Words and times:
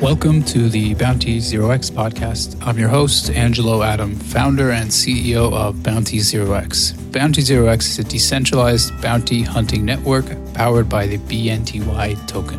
Welcome 0.00 0.42
to 0.44 0.70
the 0.70 0.94
Bounty 0.94 1.40
Zero 1.40 1.68
X 1.68 1.90
podcast. 1.90 2.56
I'm 2.66 2.78
your 2.78 2.88
host, 2.88 3.28
Angelo 3.28 3.82
Adam, 3.82 4.16
founder 4.16 4.70
and 4.70 4.88
CEO 4.88 5.52
of 5.52 5.82
Bounty 5.82 6.20
Zero 6.20 6.54
X. 6.54 6.92
Bounty 6.92 7.42
Zero 7.42 7.66
X 7.66 7.90
is 7.90 7.98
a 7.98 8.04
decentralized 8.04 8.98
bounty 9.02 9.42
hunting 9.42 9.84
network 9.84 10.24
powered 10.54 10.88
by 10.88 11.06
the 11.06 11.18
BNTY 11.18 12.26
token. 12.26 12.58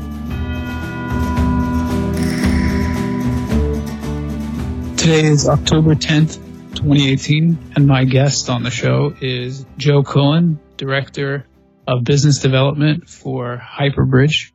Today 4.96 5.26
is 5.26 5.50
October 5.50 5.96
10th, 5.96 6.36
2018, 6.76 7.74
and 7.76 7.88
my 7.88 8.06
guest 8.06 8.52
on 8.52 8.62
the 8.62 8.70
show 8.70 9.16
is 9.20 9.66
Joe 9.78 10.04
Cohen, 10.04 10.60
Director 10.78 11.48
of 11.88 12.04
Business 12.04 12.38
Development 12.38 13.10
for 13.10 13.58
Hyperbridge. 13.58 14.53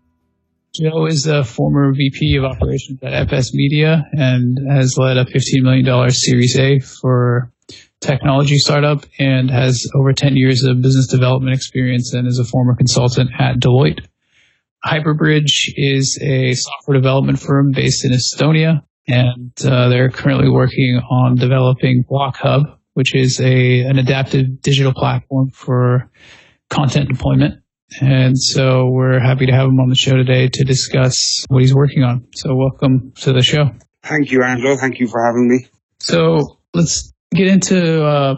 Joe 0.81 1.07
is 1.07 1.27
a 1.27 1.43
former 1.43 1.93
VP 1.93 2.37
of 2.37 2.45
operations 2.45 3.00
at 3.03 3.13
FS 3.13 3.53
Media 3.53 4.05
and 4.13 4.59
has 4.71 4.96
led 4.96 5.17
a 5.17 5.25
$15 5.25 5.63
million 5.63 6.11
Series 6.11 6.57
A 6.57 6.79
for 6.79 7.50
technology 8.00 8.59
startup 8.59 9.05
and 9.19 9.50
has 9.50 9.89
over 9.96 10.13
10 10.13 10.36
years 10.36 10.63
of 10.63 10.81
business 10.81 11.09
development 11.09 11.57
experience 11.57 12.14
and 12.14 12.29
is 12.29 12.39
a 12.39 12.45
former 12.45 12.77
consultant 12.77 13.31
at 13.39 13.57
Deloitte. 13.57 14.07
Hyperbridge 14.85 15.72
is 15.75 16.17
a 16.22 16.55
software 16.55 16.97
development 16.97 17.41
firm 17.41 17.72
based 17.72 18.05
in 18.05 18.13
Estonia, 18.13 18.83
and 19.08 19.53
uh, 19.64 19.89
they're 19.89 20.11
currently 20.11 20.49
working 20.49 21.00
on 21.11 21.35
developing 21.35 22.05
BlockHub, 22.08 22.79
which 22.95 23.17
is 23.17 23.41
a 23.41 23.81
an 23.81 23.99
adaptive 23.99 24.61
digital 24.63 24.95
platform 24.95 25.50
for 25.50 26.08
content 26.71 27.08
deployment. 27.08 27.63
And 28.01 28.39
so 28.39 28.91
we're 28.91 29.19
happy 29.19 29.47
to 29.47 29.53
have 29.53 29.67
him 29.67 29.81
on 29.81 29.89
the 29.89 29.95
show 29.95 30.17
today 30.17 30.49
to 30.49 30.65
discuss 30.65 31.45
what 31.49 31.61
he's 31.63 31.75
working 31.75 32.03
on. 32.03 32.27
So 32.34 32.55
welcome 32.55 33.12
to 33.20 33.33
the 33.33 33.42
show. 33.42 33.70
Thank 34.03 34.31
you, 34.31 34.42
Angelo. 34.42 34.77
Thank 34.77 35.00
you 35.00 35.08
for 35.08 35.25
having 35.25 35.48
me. 35.48 35.67
So 35.98 36.58
let's 36.75 37.12
get 37.34 37.48
into 37.48 38.05
uh, 38.05 38.36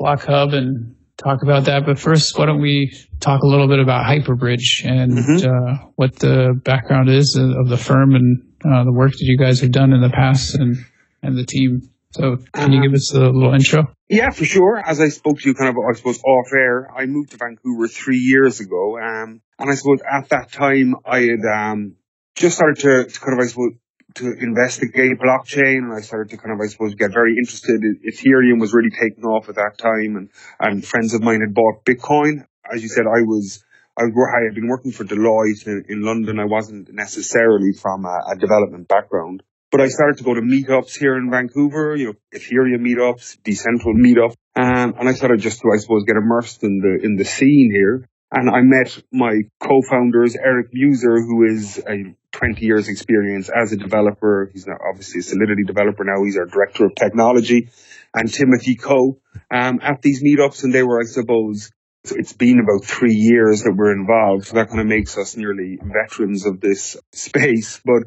BlockHub 0.00 0.54
and 0.54 0.94
talk 1.16 1.42
about 1.42 1.64
that. 1.64 1.84
But 1.86 1.98
first, 1.98 2.38
why 2.38 2.46
don't 2.46 2.60
we 2.60 2.92
talk 3.20 3.42
a 3.42 3.46
little 3.46 3.68
bit 3.68 3.78
about 3.78 4.04
Hyperbridge 4.04 4.84
and 4.84 5.12
mm-hmm. 5.12 5.48
uh, 5.48 5.88
what 5.96 6.18
the 6.18 6.60
background 6.64 7.08
is 7.08 7.36
of 7.36 7.68
the 7.68 7.76
firm 7.76 8.14
and 8.14 8.42
uh, 8.64 8.84
the 8.84 8.92
work 8.92 9.12
that 9.12 9.22
you 9.22 9.38
guys 9.38 9.60
have 9.60 9.72
done 9.72 9.92
in 9.92 10.00
the 10.00 10.10
past 10.10 10.54
and, 10.54 10.76
and 11.22 11.36
the 11.36 11.46
team. 11.46 11.91
So 12.12 12.36
can 12.52 12.72
you 12.72 12.78
uh-huh. 12.78 12.86
give 12.86 12.94
us 12.94 13.14
a 13.14 13.20
little 13.20 13.54
intro? 13.54 13.92
Yeah, 14.08 14.30
for 14.30 14.44
sure. 14.44 14.82
As 14.84 15.00
I 15.00 15.08
spoke 15.08 15.38
to 15.40 15.48
you 15.48 15.54
kind 15.54 15.70
of, 15.70 15.76
I 15.76 15.96
suppose, 15.96 16.22
off 16.22 16.52
air, 16.52 16.88
I 16.94 17.06
moved 17.06 17.30
to 17.30 17.38
Vancouver 17.38 17.88
three 17.88 18.18
years 18.18 18.60
ago. 18.60 18.98
Um, 18.98 19.40
and 19.58 19.70
I 19.70 19.74
suppose 19.74 20.00
at 20.10 20.28
that 20.28 20.52
time 20.52 20.94
I 21.06 21.20
had, 21.20 21.44
um, 21.50 21.96
just 22.34 22.56
started 22.56 22.80
to, 22.80 23.04
to 23.10 23.20
kind 23.20 23.38
of, 23.38 23.44
I 23.44 23.48
suppose, 23.48 23.72
to 24.16 24.26
investigate 24.38 25.18
blockchain 25.18 25.78
and 25.78 25.94
I 25.94 26.00
started 26.00 26.30
to 26.30 26.36
kind 26.36 26.52
of, 26.52 26.60
I 26.62 26.68
suppose, 26.68 26.94
get 26.94 27.12
very 27.12 27.34
interested. 27.38 27.80
Ethereum 27.80 28.60
was 28.60 28.74
really 28.74 28.90
taking 28.90 29.24
off 29.24 29.48
at 29.48 29.54
that 29.54 29.78
time 29.78 30.16
and, 30.16 30.30
and 30.60 30.84
friends 30.84 31.14
of 31.14 31.22
mine 31.22 31.40
had 31.40 31.54
bought 31.54 31.84
Bitcoin. 31.84 32.44
As 32.70 32.82
you 32.82 32.88
said, 32.88 33.04
I 33.06 33.22
was, 33.22 33.64
I, 33.98 34.04
I 34.04 34.44
had 34.44 34.54
been 34.54 34.68
working 34.68 34.92
for 34.92 35.04
Deloitte 35.04 35.66
in, 35.66 35.84
in 35.88 36.02
London. 36.02 36.38
I 36.38 36.44
wasn't 36.44 36.92
necessarily 36.92 37.72
from 37.80 38.04
a, 38.04 38.32
a 38.32 38.36
development 38.36 38.88
background. 38.88 39.42
But 39.72 39.80
I 39.80 39.88
started 39.88 40.18
to 40.18 40.24
go 40.24 40.34
to 40.34 40.42
meetups 40.42 40.98
here 40.98 41.16
in 41.16 41.30
Vancouver, 41.30 41.96
you 41.96 42.08
know, 42.08 42.14
Ethereum 42.34 42.86
meetups, 42.86 43.38
Decentral 43.40 43.96
meetup. 43.96 44.34
Um, 44.54 44.94
and 45.00 45.08
I 45.08 45.14
started 45.14 45.40
just 45.40 45.60
to, 45.60 45.70
I 45.74 45.78
suppose, 45.78 46.04
get 46.04 46.16
immersed 46.16 46.62
in 46.62 46.78
the, 46.78 47.02
in 47.02 47.16
the 47.16 47.24
scene 47.24 47.70
here. 47.72 48.06
And 48.30 48.50
I 48.50 48.60
met 48.60 49.02
my 49.10 49.40
co-founders, 49.60 50.36
Eric 50.36 50.68
Muyser, 50.74 51.16
who 51.16 51.44
is 51.44 51.78
a 51.78 52.14
20 52.32 52.64
years 52.64 52.88
experience 52.88 53.48
as 53.48 53.72
a 53.72 53.76
developer. 53.76 54.50
He's 54.52 54.66
now 54.66 54.76
obviously 54.86 55.20
a 55.20 55.22
Solidity 55.22 55.64
developer 55.64 56.04
now. 56.04 56.22
He's 56.22 56.36
our 56.36 56.46
director 56.46 56.84
of 56.84 56.94
technology 56.94 57.70
and 58.14 58.30
Timothy 58.30 58.76
Coe, 58.76 59.20
um, 59.50 59.80
at 59.82 60.02
these 60.02 60.22
meetups. 60.22 60.64
And 60.64 60.74
they 60.74 60.82
were, 60.82 61.00
I 61.00 61.06
suppose, 61.06 61.70
it's 62.04 62.32
been 62.34 62.58
about 62.58 62.84
three 62.84 63.14
years 63.14 63.62
that 63.62 63.74
we're 63.74 63.92
involved. 63.92 64.46
So 64.46 64.56
that 64.56 64.68
kind 64.68 64.80
of 64.80 64.86
makes 64.86 65.16
us 65.16 65.36
nearly 65.36 65.78
veterans 65.80 66.44
of 66.44 66.60
this 66.60 66.96
space. 67.12 67.80
But 67.84 68.04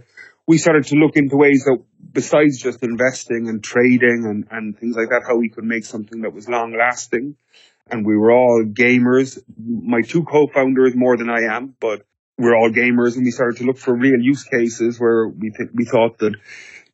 we 0.48 0.58
started 0.58 0.86
to 0.86 0.96
look 0.96 1.16
into 1.16 1.38
ways 1.38 1.64
that 1.66 1.84
besides 2.12 2.60
just 2.60 2.84
investing 2.84 3.50
and 3.50 3.64
trading 3.64 4.26
and, 4.26 4.48
and 4.52 4.78
things 4.78 4.96
like 4.96 5.10
that, 5.10 5.24
how 5.28 5.38
we 5.38 5.50
could 5.50 5.64
make 5.64 5.86
something 5.86 6.22
that 6.22 6.34
was 6.34 6.48
long 6.48 6.76
lasting. 6.78 7.36
And 7.90 8.06
we 8.06 8.18
were 8.18 8.32
all 8.32 8.64
gamers. 8.66 9.40
My 9.58 10.02
two 10.02 10.24
co-founders 10.24 10.94
more 10.96 11.18
than 11.18 11.30
I 11.30 11.56
am, 11.56 11.76
but 11.80 12.06
we're 12.38 12.56
all 12.56 12.70
gamers 12.70 13.16
and 13.16 13.24
we 13.24 13.32
started 13.32 13.58
to 13.60 13.66
look 13.66 13.78
for 13.78 13.96
real 13.96 14.20
use 14.20 14.44
cases 14.44 15.00
where 15.00 15.28
we 15.28 15.52
th- 15.52 15.70
we 15.74 15.86
thought 15.86 16.18
that 16.20 16.36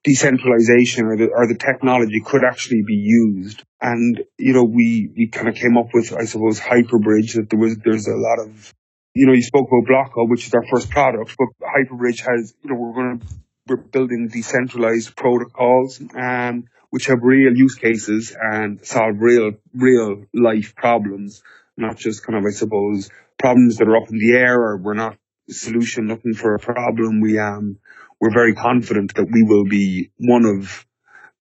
decentralization 0.04 1.06
or 1.06 1.18
the, 1.18 1.30
or 1.30 1.48
the 1.48 1.58
technology 1.58 2.22
could 2.26 2.44
actually 2.44 2.84
be 2.86 2.96
used. 2.96 3.64
And, 3.80 4.22
you 4.38 4.54
know, 4.54 4.64
we, 4.64 5.12
we 5.16 5.28
kind 5.28 5.48
of 5.48 5.56
came 5.56 5.78
up 5.78 5.88
with, 5.94 6.14
I 6.14 6.26
suppose, 6.26 6.60
Hyperbridge 6.60 7.36
that 7.36 7.48
there 7.50 7.60
was, 7.60 7.78
there's 7.78 8.08
a 8.08 8.16
lot 8.16 8.40
of 8.40 8.74
you 9.14 9.26
know, 9.26 9.34
you 9.34 9.42
spoke 9.42 9.68
about 9.68 10.12
BlockHub, 10.14 10.30
which 10.30 10.48
is 10.48 10.54
our 10.54 10.66
first 10.72 10.90
product, 10.90 11.36
but 11.38 11.48
Hyperbridge 11.62 12.22
has, 12.22 12.54
you 12.64 12.70
know, 12.72 12.80
we're 12.80 12.94
going 12.94 13.20
to, 13.20 13.26
we're 13.68 13.78
building 13.78 14.30
decentralized 14.32 15.16
protocols, 15.16 16.02
um, 16.16 16.66
which 16.90 17.08
have 17.08 17.20
real 17.22 17.54
use 17.54 17.76
cases 17.76 18.36
and 18.40 18.86
solve 18.86 19.16
real, 19.20 19.52
real 19.74 20.26
life 20.34 20.76
problems, 20.76 21.42
not 21.78 21.98
just 21.98 22.26
kind 22.26 22.38
of, 22.38 22.46
I 22.46 22.52
suppose, 22.52 23.10
problems 23.38 23.78
that 23.78 23.88
are 23.88 23.98
up 23.98 24.10
in 24.10 24.18
the 24.18 24.38
air 24.38 24.56
or 24.56 24.78
we're 24.78 24.94
not 24.94 25.18
solution 25.50 26.08
looking 26.08 26.34
for 26.34 26.56
a 26.56 26.60
problem. 26.60 27.22
We, 27.22 27.38
um, 27.38 27.78
we're 28.20 28.34
very 28.34 28.56
confident 28.56 29.16
that 29.16 29.28
we 29.32 29.44
will 29.44 29.66
be 29.66 30.12
one 30.18 30.46
of 30.46 30.86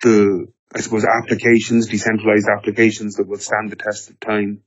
the, 0.03 0.47
I 0.75 0.81
suppose, 0.81 1.05
applications, 1.05 1.89
decentralized 1.89 2.49
applications 2.49 3.17
that 3.17 3.29
will 3.29 3.39
stand 3.39 3.71
the 3.71 3.77
test 3.77 4.11
of 4.11 4.19
time. 4.19 4.63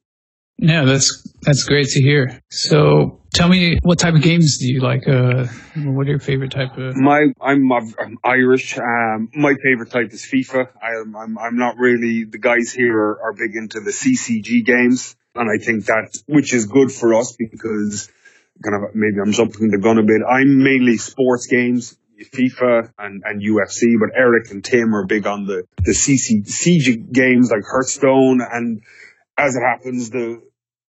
Yeah, 0.58 0.86
that's 0.86 1.24
that's 1.42 1.64
great 1.64 1.88
to 1.88 2.02
hear. 2.02 2.40
So, 2.50 3.22
tell 3.34 3.50
me, 3.50 3.80
what 3.84 4.00
type 4.00 4.14
of 4.14 4.22
games 4.22 4.58
do 4.60 4.68
you 4.72 4.80
like? 4.80 5.08
Uh, 5.08 5.48
what 5.76 6.08
are 6.08 6.12
your 6.12 6.20
favorite 6.20 6.52
type 6.52 6.78
of? 6.78 6.96
My, 6.96 7.22
I'm, 7.42 7.70
I'm 7.72 8.18
Irish. 8.24 8.78
Um, 8.78 9.30
my 9.36 9.56
favorite 9.62 9.92
type 9.92 10.14
is 10.14 10.26
FIFA. 10.26 10.70
I, 10.82 11.02
am 11.02 11.16
I'm, 11.16 11.38
I'm 11.38 11.58
not 11.58 11.78
really. 11.78 12.24
The 12.24 12.38
guys 12.38 12.72
here 12.72 12.98
are, 12.98 13.22
are 13.24 13.34
big 13.34 13.56
into 13.56 13.80
the 13.82 13.92
CCG 13.92 14.66
games, 14.66 15.16
and 15.36 15.50
I 15.50 15.64
think 15.64 15.86
that 15.86 16.18
which 16.28 16.54
is 16.54 16.66
good 16.66 16.92
for 16.92 17.14
us 17.16 17.36
because 17.38 18.10
kind 18.64 18.76
of 18.76 18.96
maybe 18.96 19.18
I'm 19.24 19.34
jumping 19.34 19.70
the 19.70 19.80
gun 19.80 19.98
a 19.98 20.04
bit. 20.04 20.22
I'm 20.30 20.64
mainly 20.64 20.98
sports 20.98 21.48
games. 21.48 21.98
FIFA 22.24 22.90
and, 23.00 23.22
and 23.26 23.42
UFC, 23.42 24.00
but 24.00 24.18
Eric 24.18 24.50
and 24.52 24.64
Tim 24.64 24.96
are 24.96 25.06
big 25.06 25.28
on 25.28 25.46
the, 25.46 25.64
the 25.78 25.92
CCG 25.92 27.12
games 27.12 27.52
like 27.52 27.64
Hearthstone 27.70 28.40
and 28.40 28.82
as 29.38 29.56
it 29.56 29.62
happens, 29.62 30.10
the 30.10 30.42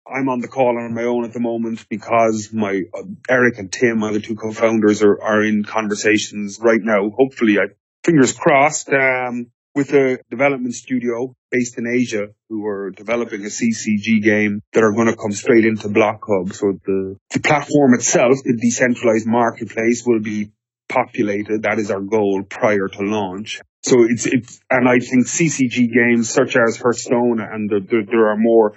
I'm 0.06 0.28
on 0.28 0.42
the 0.42 0.50
call 0.50 0.78
on 0.78 0.94
my 0.94 1.04
own 1.04 1.24
at 1.24 1.34
the 1.34 1.40
moment 1.40 1.88
because 1.90 2.52
my 2.52 2.82
uh, 2.94 3.04
Eric 3.30 3.58
and 3.58 3.72
Tim, 3.72 4.00
my 4.00 4.10
other 4.10 4.20
two 4.20 4.36
co-founders, 4.36 5.02
are 5.02 5.22
are 5.22 5.44
in 5.44 5.64
conversations 5.64 6.60
right 6.62 6.82
now. 6.82 7.10
Hopefully, 7.10 7.58
I 7.60 7.74
fingers 8.04 8.34
crossed. 8.34 8.90
Um, 8.90 9.52
with 9.76 9.92
a 9.94 10.20
development 10.30 10.76
studio 10.76 11.36
based 11.50 11.78
in 11.78 11.88
Asia 11.88 12.28
who 12.50 12.66
are 12.68 12.92
developing 12.92 13.42
a 13.42 13.50
CCG 13.50 14.22
game 14.22 14.62
that 14.74 14.84
are 14.84 14.92
going 14.92 15.08
to 15.08 15.16
come 15.16 15.32
straight 15.32 15.66
into 15.66 15.88
BlockHub. 15.90 16.54
So 16.54 16.78
the, 16.86 17.18
the 17.32 17.40
platform 17.40 17.96
itself, 17.96 18.38
the 18.44 18.56
decentralized 18.56 19.26
marketplace 19.26 20.04
will 20.06 20.20
be 20.20 20.52
populated. 20.90 21.64
That 21.64 21.80
is 21.80 21.90
our 21.90 22.02
goal 22.02 22.44
prior 22.44 22.88
to 22.88 23.02
launch. 23.02 23.62
So 23.84 24.06
it's, 24.10 24.26
it's, 24.26 24.62
and 24.70 24.88
I 24.88 25.00
think 25.00 25.28
CCG 25.28 25.90
games 25.94 26.30
such 26.30 26.56
as 26.56 26.78
Hearthstone 26.78 27.40
and 27.42 27.70
the, 27.70 27.80
the, 27.82 28.06
there 28.10 28.30
are 28.30 28.38
more 28.38 28.74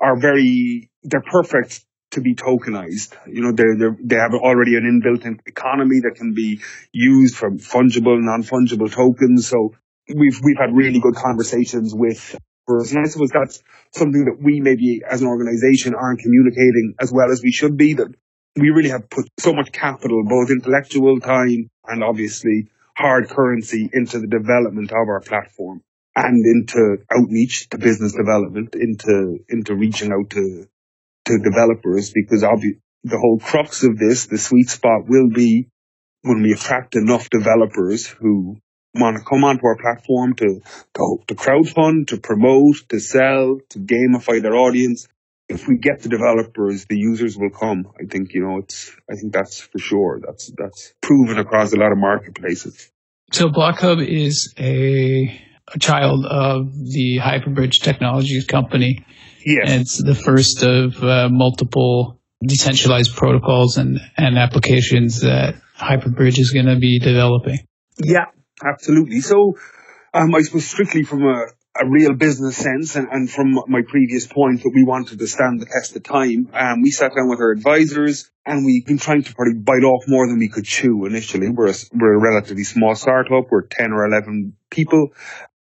are 0.00 0.18
very, 0.18 0.90
they're 1.02 1.22
perfect 1.30 1.84
to 2.12 2.20
be 2.22 2.34
tokenized. 2.34 3.14
You 3.26 3.42
know, 3.42 3.52
they 3.52 3.64
they 4.02 4.16
have 4.16 4.32
already 4.32 4.76
an 4.76 4.84
inbuilt 4.84 5.26
economy 5.46 6.00
that 6.00 6.14
can 6.16 6.32
be 6.32 6.60
used 6.92 7.36
for 7.36 7.50
fungible, 7.50 8.16
non-fungible 8.18 8.90
tokens. 8.90 9.48
So 9.48 9.74
we've, 10.08 10.40
we've 10.42 10.58
had 10.58 10.74
really 10.74 11.00
good 11.00 11.16
conversations 11.16 11.94
with 11.94 12.36
and 12.68 12.98
I 12.98 13.08
suppose 13.08 13.30
that's 13.32 13.62
something 13.92 14.24
that 14.24 14.42
we 14.42 14.60
maybe 14.60 15.02
as 15.08 15.22
an 15.22 15.28
organization 15.28 15.94
aren't 15.94 16.18
communicating 16.18 16.94
as 17.00 17.12
well 17.12 17.30
as 17.30 17.40
we 17.40 17.52
should 17.52 17.76
be 17.76 17.94
that 17.94 18.08
we 18.56 18.70
really 18.70 18.88
have 18.88 19.08
put 19.08 19.28
so 19.38 19.52
much 19.52 19.70
capital, 19.70 20.24
both 20.24 20.50
intellectual 20.50 21.20
time 21.20 21.70
and 21.86 22.02
obviously 22.02 22.68
hard 22.96 23.28
currency 23.28 23.88
into 23.92 24.18
the 24.18 24.26
development 24.26 24.90
of 24.90 25.08
our 25.08 25.20
platform 25.20 25.82
and 26.16 26.44
into 26.44 26.96
outreach 27.12 27.68
to 27.68 27.78
business 27.78 28.14
development, 28.14 28.74
into, 28.74 29.38
into 29.50 29.74
reaching 29.74 30.12
out 30.12 30.30
to, 30.30 30.66
to 31.26 31.38
developers 31.38 32.10
because 32.12 32.40
the 32.40 33.18
whole 33.18 33.38
crux 33.38 33.84
of 33.84 33.98
this, 33.98 34.26
the 34.26 34.38
sweet 34.38 34.70
spot 34.70 35.02
will 35.06 35.28
be 35.28 35.68
when 36.22 36.42
we 36.42 36.52
attract 36.52 36.96
enough 36.96 37.28
developers 37.28 38.06
who 38.06 38.56
want 38.94 39.18
to 39.18 39.24
come 39.24 39.44
onto 39.44 39.66
our 39.66 39.76
platform 39.76 40.34
to, 40.34 40.60
to, 40.94 41.18
to 41.28 41.34
crowdfund, 41.34 42.08
to 42.08 42.16
promote, 42.16 42.76
to 42.88 42.98
sell, 42.98 43.58
to 43.68 43.78
gamify 43.78 44.40
their 44.40 44.56
audience. 44.56 45.06
If 45.48 45.68
we 45.68 45.78
get 45.78 46.02
the 46.02 46.08
developers, 46.08 46.86
the 46.86 46.98
users 46.98 47.36
will 47.36 47.50
come. 47.50 47.88
I 48.00 48.06
think, 48.06 48.34
you 48.34 48.42
know, 48.42 48.58
it's, 48.58 48.90
I 49.10 49.14
think 49.14 49.32
that's 49.32 49.60
for 49.60 49.78
sure. 49.78 50.20
That's, 50.24 50.50
that's 50.56 50.94
proven 51.00 51.38
across 51.38 51.72
a 51.72 51.76
lot 51.76 51.92
of 51.92 51.98
marketplaces. 51.98 52.90
So 53.32 53.48
BlockHub 53.48 54.04
is 54.06 54.54
a, 54.58 55.40
a 55.72 55.78
child 55.78 56.24
of 56.26 56.72
the 56.72 57.18
Hyperbridge 57.20 57.80
Technologies 57.82 58.46
company. 58.46 59.04
Yes. 59.44 59.70
And 59.70 59.82
it's 59.82 60.02
the 60.02 60.14
first 60.14 60.62
of 60.62 61.02
uh, 61.02 61.28
multiple 61.30 62.20
decentralized 62.44 63.14
protocols 63.14 63.76
and, 63.78 63.98
and 64.16 64.38
applications 64.38 65.20
that 65.20 65.54
Hyperbridge 65.76 66.38
is 66.38 66.50
going 66.50 66.66
to 66.66 66.78
be 66.78 66.98
developing. 66.98 67.60
Yeah, 67.98 68.26
absolutely. 68.64 69.20
So, 69.20 69.56
um, 70.12 70.34
I 70.34 70.42
suppose 70.42 70.66
strictly 70.66 71.02
from 71.02 71.22
a, 71.22 71.46
a 71.80 71.88
real 71.88 72.14
business 72.14 72.56
sense 72.56 72.96
and, 72.96 73.08
and 73.10 73.30
from 73.30 73.52
my 73.68 73.82
previous 73.86 74.26
point 74.26 74.62
that 74.62 74.72
we 74.74 74.84
wanted 74.84 75.18
to 75.18 75.26
stand 75.26 75.60
the 75.60 75.66
test 75.66 75.96
of 75.96 76.02
time, 76.02 76.48
um, 76.52 76.82
we 76.82 76.90
sat 76.90 77.12
down 77.14 77.28
with 77.28 77.40
our 77.40 77.50
advisors 77.50 78.30
and 78.44 78.64
we've 78.64 78.86
been 78.86 78.98
trying 78.98 79.22
to 79.22 79.34
probably 79.34 79.54
bite 79.54 79.84
off 79.84 80.04
more 80.06 80.26
than 80.26 80.38
we 80.38 80.48
could 80.48 80.64
chew 80.64 81.06
initially. 81.06 81.50
We're 81.50 81.70
a, 81.70 81.74
we're 81.92 82.14
a 82.14 82.20
relatively 82.20 82.64
small 82.64 82.94
startup. 82.94 83.46
We're 83.50 83.66
10 83.66 83.92
or 83.92 84.06
11 84.06 84.56
people 84.70 85.10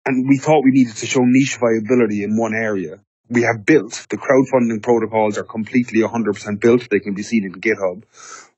and 0.05 0.27
we 0.27 0.37
thought 0.37 0.63
we 0.63 0.71
needed 0.71 0.95
to 0.95 1.05
show 1.05 1.21
niche 1.23 1.57
viability 1.59 2.23
in 2.23 2.37
one 2.37 2.53
area. 2.53 2.99
We 3.29 3.43
have 3.43 3.65
built 3.65 4.05
the 4.09 4.17
crowdfunding 4.17 4.83
protocols 4.83 5.37
are 5.37 5.43
completely 5.43 6.01
100% 6.01 6.59
built. 6.59 6.89
They 6.89 6.99
can 6.99 7.13
be 7.13 7.23
seen 7.23 7.45
in 7.45 7.61
GitHub, 7.61 8.03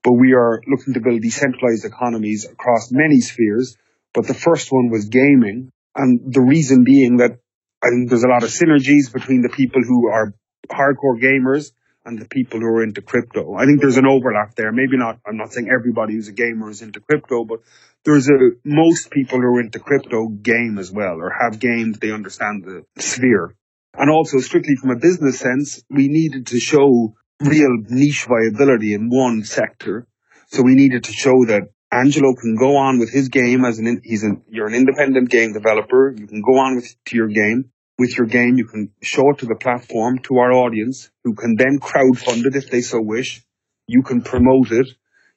but 0.02 0.12
we 0.14 0.32
are 0.32 0.60
looking 0.66 0.94
to 0.94 1.00
build 1.00 1.22
decentralized 1.22 1.84
economies 1.84 2.44
across 2.44 2.90
many 2.90 3.20
spheres. 3.20 3.76
But 4.12 4.26
the 4.26 4.34
first 4.34 4.68
one 4.70 4.90
was 4.90 5.06
gaming. 5.06 5.70
And 5.94 6.32
the 6.32 6.40
reason 6.40 6.82
being 6.82 7.18
that 7.18 7.38
I 7.84 7.90
think 7.90 8.08
there's 8.08 8.24
a 8.24 8.28
lot 8.28 8.42
of 8.42 8.48
synergies 8.48 9.12
between 9.12 9.42
the 9.42 9.50
people 9.50 9.82
who 9.82 10.08
are 10.08 10.32
hardcore 10.72 11.20
gamers 11.20 11.72
and 12.06 12.18
the 12.18 12.26
people 12.26 12.60
who 12.60 12.66
are 12.66 12.82
into 12.82 13.02
crypto. 13.02 13.54
I 13.54 13.66
think 13.66 13.80
there's 13.80 13.98
an 13.98 14.06
overlap 14.06 14.54
there. 14.54 14.72
Maybe 14.72 14.96
not, 14.96 15.18
I'm 15.26 15.36
not 15.36 15.52
saying 15.52 15.68
everybody 15.68 16.14
who's 16.14 16.28
a 16.28 16.32
gamer 16.32 16.70
is 16.70 16.80
into 16.80 17.00
crypto, 17.00 17.44
but 17.44 17.60
there's 18.04 18.28
a, 18.28 18.38
most 18.64 19.10
people 19.10 19.38
who 19.38 19.56
are 19.56 19.60
into 19.60 19.80
crypto 19.80 20.28
game 20.28 20.78
as 20.78 20.90
well 20.90 21.16
or 21.20 21.30
have 21.30 21.58
games, 21.60 21.98
They 21.98 22.10
understand 22.10 22.64
the 22.64 22.84
sphere. 23.02 23.54
And 23.94 24.10
also 24.10 24.38
strictly 24.38 24.76
from 24.76 24.90
a 24.90 24.96
business 24.96 25.38
sense, 25.38 25.82
we 25.90 26.08
needed 26.08 26.46
to 26.48 26.60
show 26.60 27.14
real 27.40 27.76
niche 27.88 28.26
viability 28.28 28.94
in 28.94 29.10
one 29.10 29.44
sector. 29.44 30.06
So 30.48 30.62
we 30.62 30.74
needed 30.74 31.04
to 31.04 31.12
show 31.12 31.44
that 31.46 31.68
Angelo 31.92 32.34
can 32.34 32.56
go 32.56 32.76
on 32.76 32.98
with 32.98 33.10
his 33.10 33.28
game 33.28 33.64
as 33.64 33.78
an, 33.78 34.00
he's 34.02 34.24
an, 34.24 34.42
you're 34.48 34.66
an 34.66 34.74
independent 34.74 35.30
game 35.30 35.52
developer. 35.52 36.14
You 36.16 36.26
can 36.26 36.42
go 36.42 36.58
on 36.58 36.76
with, 36.76 36.94
to 37.06 37.16
your 37.16 37.28
game. 37.28 37.70
With 37.98 38.16
your 38.16 38.26
game, 38.26 38.56
you 38.56 38.66
can 38.66 38.90
show 39.02 39.30
it 39.30 39.38
to 39.38 39.46
the 39.46 39.54
platform, 39.54 40.18
to 40.20 40.38
our 40.38 40.52
audience, 40.52 41.10
who 41.22 41.34
can 41.34 41.54
then 41.56 41.78
crowdfund 41.78 42.44
it 42.46 42.56
if 42.56 42.70
they 42.70 42.80
so 42.80 43.00
wish. 43.00 43.42
You 43.86 44.02
can 44.02 44.22
promote 44.22 44.72
it. 44.72 44.88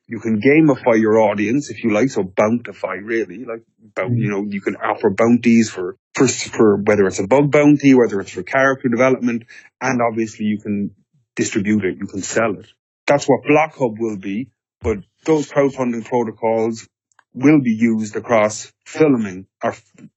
You 0.07 0.19
can 0.21 0.39
gamify 0.39 0.99
your 0.99 1.19
audience 1.19 1.69
if 1.69 1.83
you 1.83 1.91
like, 1.91 2.09
so 2.09 2.23
bountify 2.23 2.95
really, 3.03 3.43
like, 3.43 3.63
mm-hmm. 3.93 4.15
you 4.15 4.29
know, 4.29 4.45
you 4.47 4.61
can 4.61 4.77
offer 4.77 5.09
bounties 5.09 5.69
for, 5.69 5.97
for, 6.15 6.27
for 6.27 6.77
whether 6.77 7.05
it's 7.07 7.19
a 7.19 7.27
bug 7.27 7.51
bounty, 7.51 7.93
whether 7.93 8.21
it's 8.21 8.31
for 8.31 8.41
character 8.41 8.87
development, 8.87 9.43
and 9.81 9.99
obviously 10.01 10.45
you 10.45 10.59
can 10.61 10.91
distribute 11.35 11.83
it, 11.83 11.97
you 11.99 12.07
can 12.07 12.21
sell 12.21 12.57
it. 12.57 12.67
That's 13.05 13.27
what 13.27 13.43
BlockHub 13.43 13.99
will 13.99 14.17
be, 14.17 14.49
but 14.79 14.99
those 15.25 15.51
crowdfunding 15.51 16.05
protocols 16.05 16.87
will 17.33 17.61
be 17.61 17.75
used 17.77 18.15
across 18.15 18.71
filming 18.85 19.45
or 19.61 19.75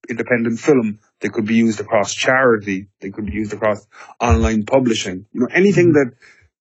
independent 0.09 0.61
film. 0.61 1.01
They 1.21 1.29
could 1.29 1.47
be 1.47 1.57
used 1.57 1.81
across 1.81 2.15
charity. 2.15 2.89
They 3.01 3.11
could 3.11 3.27
be 3.27 3.33
used 3.33 3.53
across 3.53 3.87
online 4.21 4.65
publishing. 4.65 5.27
You 5.33 5.41
know, 5.41 5.49
anything 5.53 5.93
mm-hmm. 5.93 6.11
that 6.11 6.17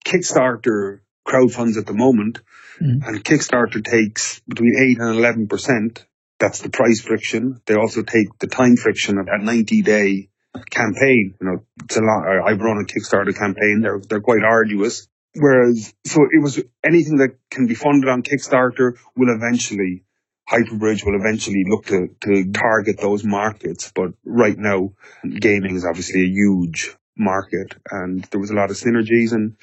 Kickstarter 0.06 1.00
crowdfunds 1.28 1.78
at 1.78 1.86
the 1.86 1.94
moment, 1.94 2.40
mm. 2.82 3.06
and 3.06 3.24
Kickstarter 3.24 3.84
takes 3.84 4.40
between 4.48 4.76
eight 4.80 5.00
and 5.00 5.18
eleven 5.18 5.48
percent. 5.48 6.06
That's 6.40 6.62
the 6.62 6.70
price 6.70 7.02
friction. 7.02 7.62
They 7.66 7.76
also 7.76 8.02
take 8.02 8.38
the 8.40 8.48
time 8.48 8.76
friction 8.78 9.18
of 9.18 9.28
a 9.28 9.44
ninety 9.44 9.82
day 9.82 10.30
campaign. 10.70 11.36
You 11.40 11.48
know, 11.48 11.66
it's 11.84 11.98
a 11.98 12.02
lot. 12.02 12.26
I've 12.46 12.60
run 12.60 12.78
a 12.78 12.86
Kickstarter 12.86 13.36
campaign. 13.38 13.82
They're 13.82 14.00
they're 14.00 14.22
quite 14.22 14.44
arduous. 14.44 15.08
Whereas, 15.36 15.94
so 16.06 16.22
it 16.32 16.42
was 16.42 16.60
anything 16.84 17.18
that 17.18 17.38
can 17.52 17.68
be 17.68 17.76
funded 17.76 18.10
on 18.10 18.24
Kickstarter 18.24 18.98
will 19.16 19.34
eventually, 19.34 20.04
Hyperbridge 20.50 21.06
will 21.06 21.19
eventually 21.19 21.63
look 21.68 21.86
to, 21.88 22.07
to 22.22 22.51
target 22.51 23.00
those 23.00 23.24
markets. 23.24 23.92
But 23.94 24.12
right 24.25 24.57
now, 24.57 24.90
gaming 25.24 25.75
is 25.75 25.86
obviously 25.86 26.22
a 26.22 26.28
huge 26.28 26.96
market 27.16 27.75
and 27.92 28.24
there 28.31 28.40
was 28.40 28.50
a 28.50 28.56
lot 28.56 28.72
of 28.72 28.78
synergies 28.78 29.34
and 29.34 29.56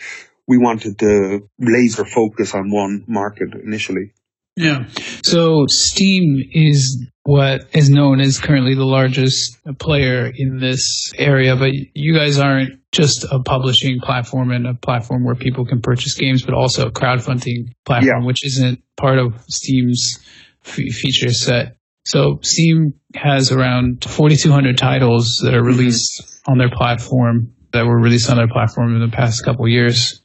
we 0.46 0.58
wanted 0.58 0.98
to 0.98 1.48
laser 1.58 2.04
focus 2.04 2.54
on 2.54 2.70
one 2.70 3.04
market 3.08 3.54
initially. 3.54 4.12
Yeah. 4.56 4.86
So 5.22 5.66
Steam 5.68 6.42
is 6.50 7.06
what 7.24 7.66
is 7.72 7.90
known 7.90 8.20
as 8.20 8.38
currently 8.38 8.74
the 8.74 8.86
largest 8.86 9.58
player 9.78 10.32
in 10.34 10.58
this 10.58 11.12
area, 11.18 11.56
but 11.56 11.72
you 11.94 12.14
guys 12.14 12.38
aren't 12.38 12.80
just 12.90 13.26
a 13.30 13.42
publishing 13.42 14.00
platform 14.00 14.50
and 14.50 14.66
a 14.66 14.72
platform 14.72 15.24
where 15.24 15.34
people 15.34 15.66
can 15.66 15.82
purchase 15.82 16.14
games, 16.14 16.42
but 16.42 16.54
also 16.54 16.86
a 16.86 16.90
crowdfunding 16.90 17.74
platform, 17.84 18.22
yeah. 18.22 18.26
which 18.26 18.46
isn't 18.46 18.80
part 18.96 19.18
of 19.18 19.34
Steam's 19.48 20.20
f- 20.66 20.74
feature 20.74 21.32
set. 21.32 21.76
So 22.04 22.38
Steam 22.42 22.94
has 23.14 23.50
around 23.50 24.04
4,200 24.04 24.78
titles 24.78 25.40
that 25.42 25.54
are 25.54 25.58
mm-hmm. 25.58 25.66
released 25.66 26.22
mm-hmm. 26.22 26.52
on 26.52 26.58
their 26.58 26.70
platform 26.70 27.52
that 27.72 27.84
were 27.84 28.00
released 28.00 28.30
on 28.30 28.36
their 28.36 28.48
platform 28.48 28.94
in 28.94 29.00
the 29.00 29.14
past 29.14 29.44
couple 29.44 29.68
years. 29.68 30.22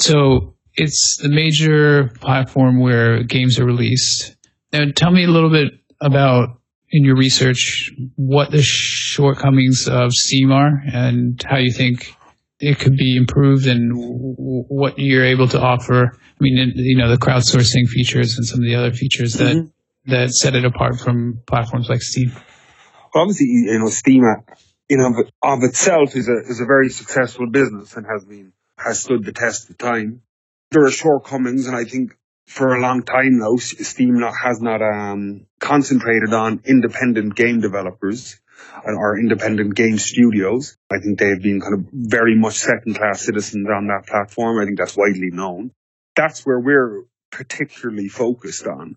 So 0.00 0.56
it's 0.74 1.18
the 1.22 1.28
major 1.28 2.08
platform 2.20 2.80
where 2.80 3.22
games 3.22 3.58
are 3.60 3.64
released. 3.64 4.36
Now, 4.72 4.86
tell 4.94 5.12
me 5.12 5.24
a 5.24 5.28
little 5.28 5.50
bit 5.50 5.72
about 6.00 6.60
in 6.90 7.04
your 7.04 7.16
research 7.16 7.92
what 8.16 8.50
the 8.50 8.62
shortcomings 8.62 9.88
of 9.88 10.12
Steam 10.12 10.52
are 10.52 10.82
and 10.92 11.40
how 11.46 11.58
you 11.58 11.72
think 11.72 12.14
it 12.58 12.78
could 12.78 12.96
be 12.96 13.16
improved 13.16 13.66
and 13.66 13.92
what 13.94 14.98
you're 14.98 15.24
able 15.24 15.48
to 15.48 15.60
offer. 15.60 16.12
I 16.14 16.36
mean, 16.40 16.72
you 16.76 16.96
know, 16.96 17.10
the 17.10 17.18
crowdsourcing 17.18 17.88
features 17.88 18.36
and 18.36 18.46
some 18.46 18.60
of 18.60 18.64
the 18.64 18.76
other 18.76 18.92
features 18.92 19.34
that 19.34 19.56
mm-hmm. 19.56 20.10
that 20.10 20.30
set 20.30 20.54
it 20.54 20.64
apart 20.64 21.00
from 21.00 21.40
platforms 21.46 21.88
like 21.88 22.02
Steam. 22.02 22.32
Well, 23.14 23.22
obviously, 23.22 23.46
you 23.46 23.78
know, 23.78 23.88
Steam 23.88 24.22
in 24.88 25.00
of, 25.00 25.26
of 25.42 25.62
itself 25.62 26.14
is 26.16 26.28
a 26.28 26.38
is 26.48 26.60
a 26.60 26.66
very 26.66 26.90
successful 26.90 27.48
business 27.50 27.96
and 27.96 28.06
has 28.06 28.24
been 28.24 28.52
has 28.78 29.00
stood 29.00 29.24
the 29.24 29.32
test 29.32 29.70
of 29.70 29.78
time 29.78 30.22
there 30.74 30.84
are 30.84 30.90
shortcomings, 30.90 31.66
and 31.66 31.76
I 31.76 31.84
think 31.84 32.16
for 32.46 32.74
a 32.74 32.80
long 32.80 33.04
time 33.04 33.38
now, 33.38 33.56
Steam 33.56 34.18
not, 34.18 34.34
has 34.42 34.60
not 34.60 34.82
um, 34.82 35.46
concentrated 35.60 36.34
on 36.34 36.62
independent 36.66 37.36
game 37.36 37.60
developers 37.60 38.38
or 38.84 39.18
independent 39.18 39.74
game 39.74 39.98
studios. 39.98 40.76
I 40.90 40.98
think 40.98 41.18
they've 41.18 41.42
been 41.42 41.60
kind 41.60 41.74
of 41.74 41.86
very 41.92 42.36
much 42.36 42.54
second 42.54 42.96
class 42.96 43.22
citizens 43.22 43.66
on 43.74 43.86
that 43.88 44.06
platform. 44.06 44.58
I 44.58 44.64
think 44.64 44.78
that's 44.78 44.96
widely 44.96 45.30
known. 45.30 45.70
That's 46.16 46.44
where 46.44 46.60
we're 46.60 47.04
particularly 47.30 48.08
focused 48.08 48.66
on. 48.66 48.96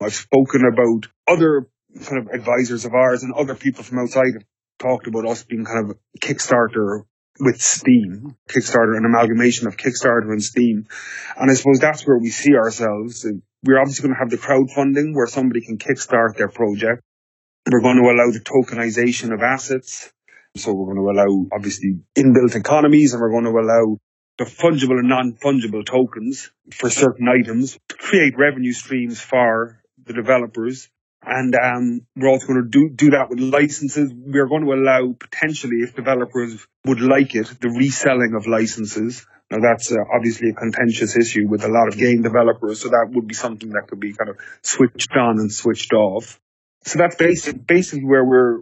I've 0.00 0.14
spoken 0.14 0.62
about 0.66 1.08
other 1.26 1.68
kind 2.04 2.18
of 2.18 2.28
advisors 2.32 2.84
of 2.84 2.94
ours 2.94 3.22
and 3.22 3.34
other 3.34 3.54
people 3.54 3.82
from 3.82 3.98
outside 3.98 4.34
have 4.34 4.44
talked 4.78 5.06
about 5.06 5.26
us 5.26 5.44
being 5.44 5.64
kind 5.64 5.90
of 5.90 5.96
Kickstarter 6.20 7.04
with 7.38 7.60
Steam, 7.60 8.36
Kickstarter, 8.48 8.96
an 8.96 9.06
amalgamation 9.06 9.66
of 9.66 9.76
Kickstarter 9.76 10.30
and 10.30 10.42
Steam. 10.42 10.86
And 11.36 11.50
I 11.50 11.54
suppose 11.54 11.78
that's 11.80 12.06
where 12.06 12.18
we 12.18 12.28
see 12.28 12.54
ourselves. 12.54 13.26
We're 13.64 13.80
obviously 13.80 14.08
going 14.08 14.14
to 14.14 14.20
have 14.20 14.30
the 14.30 14.36
crowdfunding 14.36 15.14
where 15.14 15.26
somebody 15.26 15.60
can 15.64 15.78
kickstart 15.78 16.36
their 16.36 16.48
project. 16.48 17.02
We're 17.66 17.82
going 17.82 17.96
to 17.96 18.10
allow 18.10 18.30
the 18.30 18.40
tokenization 18.40 19.32
of 19.32 19.42
assets. 19.42 20.12
So 20.56 20.72
we're 20.72 20.92
going 20.92 20.96
to 20.96 21.10
allow 21.10 21.46
obviously 21.52 22.00
inbuilt 22.16 22.56
economies 22.56 23.12
and 23.12 23.20
we're 23.20 23.30
going 23.30 23.44
to 23.44 23.50
allow 23.50 23.98
the 24.38 24.44
fungible 24.44 24.98
and 24.98 25.08
non-fungible 25.08 25.84
tokens 25.86 26.50
for 26.72 26.90
certain 26.90 27.28
items 27.28 27.78
to 27.88 27.96
create 27.96 28.34
revenue 28.38 28.72
streams 28.72 29.20
for 29.20 29.82
the 30.04 30.12
developers 30.12 30.88
and 31.22 31.54
um, 31.54 32.06
we're 32.16 32.28
also 32.28 32.46
going 32.46 32.62
to 32.62 32.68
do, 32.68 32.88
do 32.94 33.10
that 33.10 33.28
with 33.28 33.40
licenses. 33.40 34.10
We're 34.14 34.48
going 34.48 34.64
to 34.64 34.72
allow 34.72 35.12
potentially, 35.12 35.78
if 35.82 35.94
developers 35.94 36.66
would 36.86 37.00
like 37.00 37.34
it, 37.34 37.46
the 37.60 37.68
reselling 37.68 38.34
of 38.34 38.46
licenses. 38.46 39.26
Now 39.50 39.58
that's 39.60 39.92
uh, 39.92 39.96
obviously 40.14 40.50
a 40.50 40.54
contentious 40.54 41.16
issue 41.16 41.46
with 41.46 41.64
a 41.64 41.68
lot 41.68 41.88
of 41.88 41.98
game 41.98 42.22
developers, 42.22 42.80
so 42.80 42.88
that 42.88 43.10
would 43.10 43.26
be 43.26 43.34
something 43.34 43.70
that 43.70 43.88
could 43.88 44.00
be 44.00 44.14
kind 44.14 44.30
of 44.30 44.36
switched 44.62 45.12
on 45.12 45.38
and 45.38 45.52
switched 45.52 45.92
off. 45.92 46.40
So 46.82 46.98
that's 46.98 47.16
basic, 47.16 47.66
basically 47.66 48.04
where 48.04 48.24
we're, 48.24 48.60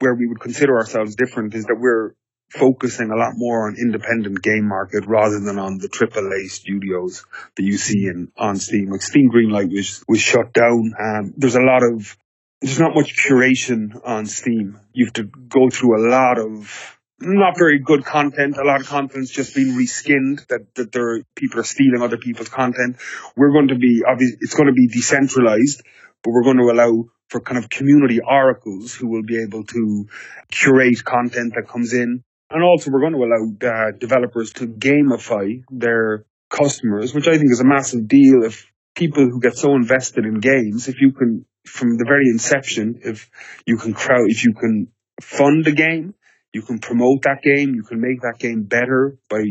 where 0.00 0.14
we 0.14 0.26
would 0.26 0.40
consider 0.40 0.76
ourselves 0.76 1.16
different 1.16 1.54
is 1.54 1.64
that 1.64 1.76
we're 1.78 2.14
focusing 2.50 3.10
a 3.10 3.16
lot 3.16 3.32
more 3.34 3.68
on 3.68 3.76
independent 3.78 4.42
game 4.42 4.66
market 4.66 5.04
rather 5.06 5.38
than 5.40 5.58
on 5.58 5.78
the 5.78 5.88
AAA 5.88 6.50
studios 6.50 7.24
that 7.56 7.62
you 7.62 7.76
see 7.76 8.06
in 8.06 8.32
on 8.36 8.56
Steam. 8.56 8.90
Like 8.90 9.02
Steam 9.02 9.30
Greenlight 9.30 9.70
was 9.70 10.02
was 10.08 10.20
shut 10.20 10.52
down. 10.52 10.94
Um, 10.98 11.34
there's 11.36 11.56
a 11.56 11.60
lot 11.60 11.82
of 11.82 12.16
there's 12.60 12.80
not 12.80 12.94
much 12.94 13.16
curation 13.16 14.00
on 14.04 14.26
Steam. 14.26 14.80
You 14.92 15.06
have 15.06 15.14
to 15.14 15.24
go 15.24 15.68
through 15.70 15.98
a 15.98 16.04
lot 16.08 16.38
of 16.38 16.98
not 17.20 17.58
very 17.58 17.80
good 17.80 18.04
content. 18.04 18.56
A 18.56 18.64
lot 18.64 18.80
of 18.80 18.86
content's 18.86 19.30
just 19.30 19.54
been 19.54 19.76
reskinned 19.76 20.46
that, 20.48 20.74
that 20.76 20.92
there 20.92 21.22
people 21.34 21.60
are 21.60 21.64
stealing 21.64 22.00
other 22.00 22.16
people's 22.16 22.48
content. 22.48 22.96
We're 23.36 23.52
going 23.52 23.68
to 23.68 23.74
be, 23.74 24.04
obviously, 24.08 24.38
it's 24.40 24.54
going 24.54 24.68
to 24.68 24.72
be 24.72 24.88
decentralized, 24.88 25.82
but 26.22 26.30
we're 26.30 26.44
going 26.44 26.58
to 26.58 26.70
allow 26.70 27.06
for 27.28 27.40
kind 27.40 27.58
of 27.62 27.70
community 27.70 28.20
oracles 28.20 28.94
who 28.94 29.08
will 29.08 29.22
be 29.22 29.42
able 29.42 29.64
to 29.64 30.06
curate 30.50 31.04
content 31.04 31.52
that 31.54 31.68
comes 31.68 31.92
in. 31.92 32.22
And 32.50 32.64
also 32.64 32.90
we're 32.90 33.00
going 33.00 33.12
to 33.12 33.18
allow 33.18 33.72
uh, 33.72 33.90
developers 33.98 34.52
to 34.54 34.66
gamify 34.66 35.62
their 35.70 36.24
customers, 36.50 37.14
which 37.14 37.28
I 37.28 37.36
think 37.36 37.52
is 37.52 37.60
a 37.60 37.66
massive 37.66 38.08
deal. 38.08 38.44
If 38.44 38.70
people 38.94 39.24
who 39.24 39.40
get 39.40 39.56
so 39.56 39.74
invested 39.74 40.24
in 40.24 40.40
games, 40.40 40.88
if 40.88 41.00
you 41.00 41.12
can, 41.12 41.44
from 41.66 41.98
the 41.98 42.04
very 42.06 42.28
inception, 42.32 43.00
if 43.04 43.30
you 43.66 43.76
can 43.76 43.92
crowd, 43.92 44.26
if 44.28 44.44
you 44.44 44.54
can 44.54 44.88
fund 45.20 45.66
a 45.66 45.72
game, 45.72 46.14
you 46.54 46.62
can 46.62 46.78
promote 46.78 47.22
that 47.22 47.42
game, 47.42 47.74
you 47.74 47.82
can 47.82 48.00
make 48.00 48.22
that 48.22 48.38
game 48.38 48.62
better 48.62 49.18
by 49.28 49.44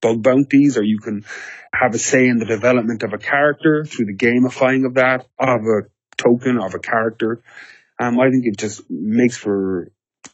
bug 0.00 0.22
bounties, 0.22 0.78
or 0.78 0.82
you 0.82 0.98
can 0.98 1.24
have 1.74 1.94
a 1.94 1.98
say 1.98 2.26
in 2.26 2.38
the 2.38 2.46
development 2.46 3.02
of 3.02 3.12
a 3.12 3.18
character 3.18 3.84
through 3.84 4.06
the 4.06 4.16
gamifying 4.16 4.86
of 4.86 4.94
that, 4.94 5.26
of 5.38 5.60
a 5.60 5.82
token, 6.18 6.58
of 6.58 6.74
a 6.74 6.78
character. 6.78 7.40
Um, 7.98 8.20
I 8.20 8.30
think 8.30 8.44
it 8.46 8.58
just 8.58 8.82
makes 8.90 9.36
for, 9.36 9.90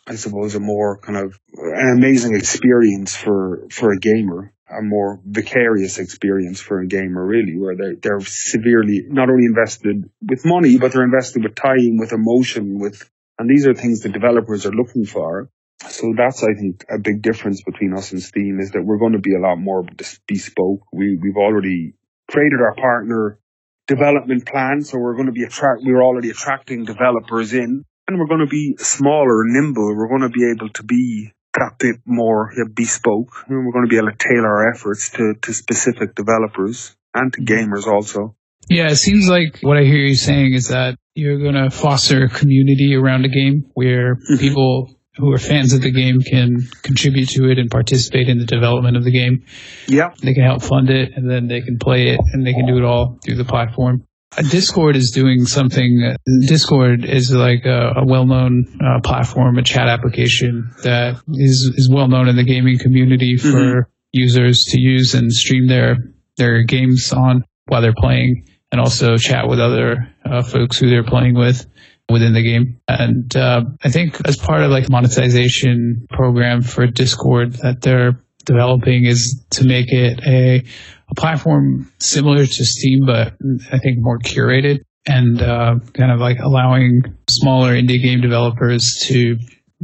I 0.07 0.17
suppose, 0.17 0.55
a 0.55 0.61
more 0.61 0.99
kind 0.99 1.19
of 1.19 1.39
an 1.55 1.97
amazing 1.97 2.35
experience 2.35 3.15
for, 3.17 3.67
for 3.71 3.93
a 3.93 3.99
gamer, 3.99 4.53
a 4.69 4.83
more 4.83 5.21
vicarious 5.25 5.99
experience 5.99 6.61
for 6.61 6.81
a 6.81 6.87
gamer, 6.87 7.25
really, 7.25 7.57
where 7.57 7.77
they're, 7.77 7.97
they're 8.03 8.21
severely 8.21 9.05
not 9.09 9.31
only 9.31 9.47
invested 9.47 10.11
with 10.21 10.45
money, 10.45 10.79
but 10.79 10.93
they're 10.93 11.05
invested 11.05 11.43
with 11.43 11.55
time, 11.55 11.97
with 11.99 12.13
emotion, 12.13 12.79
with, 12.79 13.09
and 13.39 13.49
these 13.49 13.67
are 13.67 13.75
things 13.75 14.01
that 14.01 14.13
developers 14.13 14.67
are 14.67 14.73
looking 14.73 15.07
for. 15.07 15.49
So 15.89 16.15
that's, 16.17 16.43
I 16.43 16.55
think, 16.55 16.85
a 16.91 16.99
big 16.99 17.21
difference 17.23 17.63
between 17.63 17.95
us 17.95 18.13
and 18.13 18.23
Steam 18.23 18.59
is 18.61 18.71
that 18.73 18.83
we're 18.83 18.99
going 18.99 19.13
to 19.13 19.19
be 19.19 19.35
a 19.35 19.41
lot 19.41 19.57
more 19.57 19.85
bespoke. 20.27 20.83
We, 20.93 21.19
we've 21.21 21.37
already 21.37 21.95
created 22.31 22.61
our 22.61 22.75
partner 22.75 23.39
development 23.87 24.47
plan. 24.47 24.83
So 24.83 24.99
we're 24.99 25.15
going 25.15 25.27
to 25.27 25.33
be 25.33 25.45
attract, 25.45 25.83
we're 25.85 26.03
already 26.03 26.31
attracting 26.31 26.85
developers 26.85 27.53
in 27.53 27.85
and 28.07 28.19
we're 28.19 28.27
going 28.27 28.45
to 28.45 28.51
be 28.51 28.77
smaller, 28.79 29.45
nimble. 29.45 29.95
We're 29.97 30.09
going 30.09 30.23
to 30.23 30.29
be 30.29 30.51
able 30.51 30.71
to 30.71 30.83
be 30.83 31.33
a 31.57 31.71
bit 31.79 31.97
more 32.05 32.51
bespoke. 32.75 33.45
And 33.49 33.65
we're 33.65 33.73
going 33.73 33.87
to 33.87 33.91
be 33.91 33.97
able 33.97 34.11
to 34.11 34.17
tailor 34.19 34.49
our 34.49 34.75
efforts 34.75 35.11
to, 35.11 35.35
to 35.43 35.55
specific 35.55 36.15
developers 36.15 36.97
and 37.15 37.33
to 37.33 37.41
gamers 37.41 37.87
also. 37.87 38.37
Yeah, 38.69 38.91
it 38.91 38.97
seems 38.97 39.29
like 39.29 39.61
what 39.61 39.77
I 39.77 39.83
hear 39.83 40.05
you 40.05 40.17
saying 40.17 40.55
is 40.55 40.69
that 40.69 40.97
you're 41.15 41.39
going 41.39 41.55
to 41.55 41.71
foster 41.71 42.25
a 42.25 42.29
community 42.29 42.95
around 42.95 43.25
a 43.25 43.29
game 43.29 43.71
where 43.75 44.17
mm-hmm. 44.17 44.39
people 44.39 44.94
who 45.17 45.33
are 45.33 45.39
fans 45.39 45.73
of 45.73 45.81
the 45.81 45.93
game 45.93 46.21
can 46.21 46.63
contribute 46.83 47.29
to 47.31 47.51
it 47.51 47.59
and 47.59 47.71
participate 47.71 48.29
in 48.29 48.39
the 48.39 48.47
development 48.47 48.97
of 48.97 49.05
the 49.05 49.13
game. 49.13 49.45
Yeah. 49.87 50.13
They 50.21 50.35
can 50.35 50.43
help 50.43 50.63
fund 50.63 50.91
it 50.91 51.13
and 51.15 51.31
then 51.31 51.47
they 51.47 51.61
can 51.61 51.79
play 51.79 52.09
it 52.09 52.21
and 52.33 52.47
they 52.47 52.53
can 52.53 52.67
do 52.67 52.77
it 52.77 52.85
all 52.85 53.19
through 53.25 53.37
the 53.37 53.45
platform. 53.45 54.07
Uh, 54.37 54.43
Discord 54.43 54.97
is 54.97 55.13
doing 55.13 55.45
something. 55.45 56.03
Uh, 56.03 56.17
Discord 56.47 57.05
is 57.05 57.31
like 57.31 57.65
a, 57.67 57.93
a 57.97 58.05
well-known 58.05 58.79
uh, 58.85 59.01
platform, 59.01 59.59
a 59.59 59.63
chat 59.63 59.89
application 59.89 60.73
that 60.83 61.23
is 61.35 61.73
is 61.77 61.89
well 61.89 62.09
known 62.09 62.29
in 62.29 62.35
the 62.35 62.45
gaming 62.45 62.79
community 62.79 63.37
for 63.37 63.47
mm-hmm. 63.47 63.91
users 64.11 64.65
to 64.65 64.81
use 64.81 65.15
and 65.15 65.33
stream 65.33 65.69
their 65.69 65.99
their 66.37 66.65
games 66.65 67.13
on 67.13 67.45
while 67.67 67.81
they're 67.81 67.95
playing, 67.97 68.49
and 68.73 68.81
also 68.81 69.17
chat 69.17 69.49
with 69.49 69.61
other 69.61 70.13
uh, 70.25 70.43
folks 70.43 70.79
who 70.79 70.91
they're 70.91 71.05
playing 71.05 71.37
with 71.37 71.67
within 72.11 72.33
the 72.33 72.43
game. 72.43 72.81
And 72.87 73.35
uh, 73.37 73.63
I 73.83 73.91
think 73.91 74.21
as 74.27 74.37
part 74.37 74.63
of 74.63 74.71
like 74.71 74.89
monetization 74.91 76.07
program 76.11 76.63
for 76.63 76.87
Discord 76.87 77.55
that 77.55 77.81
they're 77.81 78.21
developing 78.45 79.05
is 79.05 79.43
to 79.51 79.65
make 79.65 79.91
it 79.91 80.21
a, 80.27 80.63
a 81.09 81.15
platform 81.17 81.91
similar 81.99 82.45
to 82.45 82.65
Steam, 82.65 83.07
but 83.07 83.35
I 83.73 83.79
think 83.79 83.99
more 83.99 84.19
curated 84.19 84.81
and 85.07 85.41
uh, 85.41 85.77
kind 85.93 86.13
of 86.13 86.21
like 86.21 86.39
allowing 86.39 87.03
smaller 87.29 87.73
indie 87.73 88.03
game 88.03 88.21
developers 88.21 89.03
to 89.07 89.39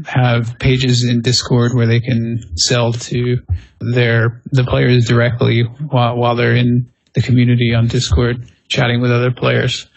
have 0.07 0.59
pages 0.59 1.05
in 1.05 1.21
Discord 1.21 1.75
where 1.75 1.87
they 1.87 2.01
can 2.01 2.41
sell 2.57 2.93
to 2.93 3.39
their 3.81 4.41
the 4.53 4.65
players 4.65 5.07
directly 5.07 5.63
while 5.63 6.17
while 6.17 6.37
they're 6.37 6.57
in 6.57 6.91
the 7.15 7.23
community 7.23 7.75
on 7.75 7.89
Discord 7.89 8.51
chatting 8.69 9.01
with 9.01 9.11
other 9.11 9.33
players. 9.33 9.89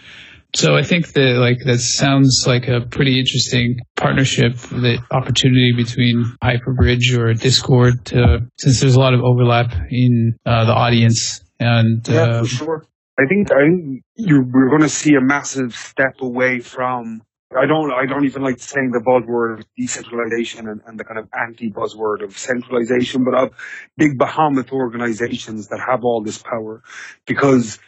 So 0.56 0.76
I 0.76 0.84
think 0.84 1.14
that 1.14 1.38
like 1.40 1.58
that 1.66 1.80
sounds 1.80 2.46
like 2.46 2.68
a 2.68 2.82
pretty 2.82 3.20
interesting 3.20 3.80
partnership, 3.96 4.56
the 4.58 5.00
opportunity 5.10 5.74
between 5.76 6.26
Hyperbridge 6.44 7.18
or 7.18 7.34
Discord, 7.34 8.06
to, 8.06 8.48
since 8.60 8.80
there's 8.80 8.96
a 8.96 9.00
lot 9.00 9.16
of 9.16 9.22
overlap 9.22 9.74
in 9.90 10.36
uh, 10.46 10.66
the 10.66 10.74
audience. 10.74 11.44
And 11.60 12.08
yeah, 12.08 12.22
uh, 12.22 12.40
for 12.44 12.48
sure. 12.48 12.86
I 13.20 13.26
think 13.28 13.52
I 13.52 13.66
think 13.66 14.04
you're, 14.16 14.44
we're 14.44 14.70
going 14.70 14.82
to 14.82 14.90
see 14.90 15.16
a 15.16 15.22
massive 15.22 15.76
step 15.76 16.22
away 16.22 16.60
from. 16.60 17.24
I 17.56 17.66
don't. 17.66 17.92
I 17.92 18.06
don't 18.06 18.26
even 18.26 18.44
like 18.44 18.60
saying 18.60 18.92
the 18.92 19.00
buzzword 19.00 19.60
of 19.60 19.66
decentralization 19.76 20.68
and, 20.68 20.82
and 20.86 21.00
the 21.00 21.04
kind 21.04 21.20
of 21.20 21.30
anti-buzzword 21.34 22.24
of 22.24 22.38
centralization, 22.38 23.24
but 23.24 23.34
of 23.36 23.52
big 23.98 24.18
behemoth 24.18 24.72
organizations 24.72 25.68
that 25.70 25.80
have 25.80 26.04
all 26.04 26.24
this 26.24 26.40
power, 26.40 26.84
because 27.28 27.80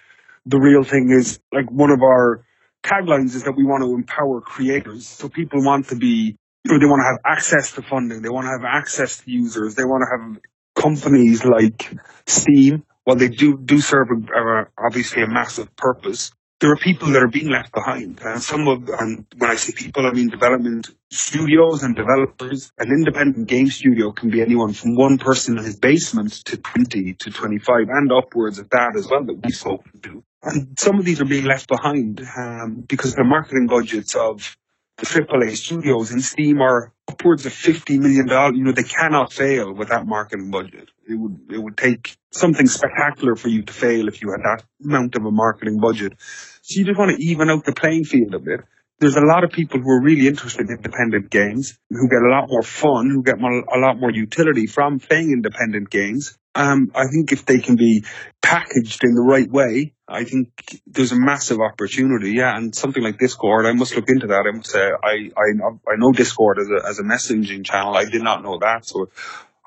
the 0.45 0.60
real 0.60 0.84
thing 0.84 1.10
is 1.12 1.39
like 1.51 1.69
one 1.72 1.91
of 1.91 2.01
our 2.01 2.43
taglines 2.86 3.36
is 3.36 3.44
that 3.44 3.54
we 3.54 3.63
want 3.63 3.84
to 3.84 3.94
empower 3.94 4.42
creators. 4.42 5.08
So 5.08 5.27
people 5.27 5.63
want 5.63 5.89
to 5.89 5.96
be, 5.96 6.38
you 6.63 6.72
know, 6.72 6.80
they 6.80 6.86
want 6.86 7.01
to 7.01 7.06
have 7.06 7.20
access 7.25 7.74
to 7.74 7.82
funding. 7.82 8.22
They 8.22 8.30
want 8.30 8.46
to 8.46 8.51
have 8.51 8.65
access 8.65 9.18
to 9.20 9.32
users. 9.32 9.75
They 9.75 9.84
want 9.84 10.04
to 10.04 10.18
have 10.18 10.42
companies 10.75 11.44
like 11.44 11.92
Steam. 12.27 12.84
While 13.04 13.18
they 13.18 13.30
do, 13.30 13.58
do 13.58 13.82
serve 13.82 14.08
a, 14.10 14.39
a, 14.39 14.68
obviously 14.77 15.22
a 15.24 15.27
massive 15.27 15.75
purpose, 15.75 16.32
there 16.60 16.72
are 16.72 16.77
people 16.77 17.10
that 17.10 17.22
are 17.22 17.27
being 17.27 17.50
left 17.50 17.74
behind. 17.74 18.20
And 18.24 18.42
some 18.42 18.68
of, 18.68 18.89
and 18.89 19.25
when 19.38 19.51
I 19.51 19.56
say 19.56 19.74
people, 19.75 20.06
I 20.08 20.12
mean 20.12 20.30
development 20.30 20.89
studios 21.12 21.84
and 21.84 21.96
developers. 21.96 22.72
An 22.77 22.89
independent 22.89 23.48
game 23.48 23.68
studio 23.68 24.12
can 24.12 24.30
be 24.30 24.42
anyone 24.42 24.74
from 24.74 24.96
one 24.96 25.18
person 25.18 25.58
in 25.58 25.63
his 25.63 25.77
basement 25.77 26.34
to 26.46 26.58
20 26.58 27.13
to 27.13 27.32
25 27.32 27.75
and 27.89 28.12
upwards 28.12 28.60
of 28.60 28.70
that 28.70 28.96
as 28.96 29.08
well 29.08 29.24
that 29.25 29.39
we've 29.44 29.56
spoken 29.56 30.00
to. 30.01 30.24
And 30.45 30.79
some 30.79 30.99
of 30.99 31.05
these 31.05 31.19
are 31.21 31.25
being 31.25 31.45
left 31.45 31.67
behind 31.67 32.21
um, 32.37 32.85
because 32.87 33.15
the 33.15 33.23
marketing 33.23 33.67
budgets 33.67 34.15
of 34.15 34.55
the 34.97 35.05
AAA 35.05 35.57
studios 35.57 36.11
in 36.11 36.21
Steam 36.21 36.61
are 36.61 36.93
upwards 37.07 37.45
of 37.45 37.53
fifty 37.53 37.97
million 37.97 38.27
dollars. 38.27 38.55
You 38.55 38.63
know, 38.63 38.71
they 38.71 38.83
cannot 38.83 39.33
fail 39.33 39.73
with 39.73 39.89
that 39.89 40.05
marketing 40.05 40.51
budget. 40.51 40.89
It 41.09 41.15
would 41.15 41.39
it 41.51 41.57
would 41.57 41.77
take 41.77 42.15
something 42.31 42.67
spectacular 42.67 43.35
for 43.35 43.49
you 43.49 43.63
to 43.63 43.73
fail 43.73 44.07
if 44.07 44.21
you 44.21 44.31
had 44.31 44.41
that 44.43 44.63
amount 44.83 45.15
of 45.15 45.25
a 45.25 45.31
marketing 45.31 45.79
budget. 45.79 46.13
So 46.61 46.79
you 46.79 46.85
just 46.85 46.99
want 46.99 47.11
to 47.17 47.23
even 47.23 47.49
out 47.49 47.65
the 47.65 47.73
playing 47.73 48.05
field 48.05 48.33
a 48.33 48.39
bit. 48.39 48.61
There's 48.99 49.15
a 49.15 49.25
lot 49.25 49.43
of 49.43 49.51
people 49.51 49.81
who 49.81 49.89
are 49.89 50.01
really 50.01 50.27
interested 50.27 50.69
in 50.69 50.77
independent 50.77 51.29
games, 51.29 51.77
who 51.89 52.07
get 52.07 52.21
a 52.21 52.31
lot 52.31 52.47
more 52.47 52.63
fun, 52.63 53.09
who 53.09 53.23
get 53.23 53.39
more, 53.39 53.51
a 53.51 53.79
lot 53.79 53.99
more 53.99 54.11
utility 54.11 54.67
from 54.67 54.99
playing 54.99 55.31
independent 55.31 55.89
games. 55.89 56.37
Um, 56.55 56.91
I 56.95 57.07
think 57.07 57.33
if 57.33 57.45
they 57.45 57.59
can 57.59 57.75
be 57.75 58.05
packaged 58.41 59.03
in 59.03 59.13
the 59.13 59.21
right 59.21 59.51
way, 59.51 59.93
I 60.07 60.23
think 60.23 60.79
there's 60.87 61.11
a 61.11 61.19
massive 61.19 61.59
opportunity. 61.59 62.31
Yeah, 62.31 62.55
and 62.55 62.73
something 62.73 63.03
like 63.03 63.19
Discord, 63.19 63.65
I 63.65 63.73
must 63.73 63.95
look 63.95 64.07
into 64.07 64.27
that. 64.27 64.45
I 64.47 64.55
must 64.55 64.69
say, 64.69 64.79
I 64.79 65.31
I, 65.35 65.91
I 65.91 65.95
know 65.97 66.13
Discord 66.13 66.59
as 66.59 66.69
a 66.69 66.87
as 66.87 66.99
a 66.99 67.03
messaging 67.03 67.65
channel. 67.65 67.95
I 67.95 68.05
did 68.05 68.21
not 68.21 68.41
know 68.41 68.57
that, 68.59 68.85
so 68.85 69.09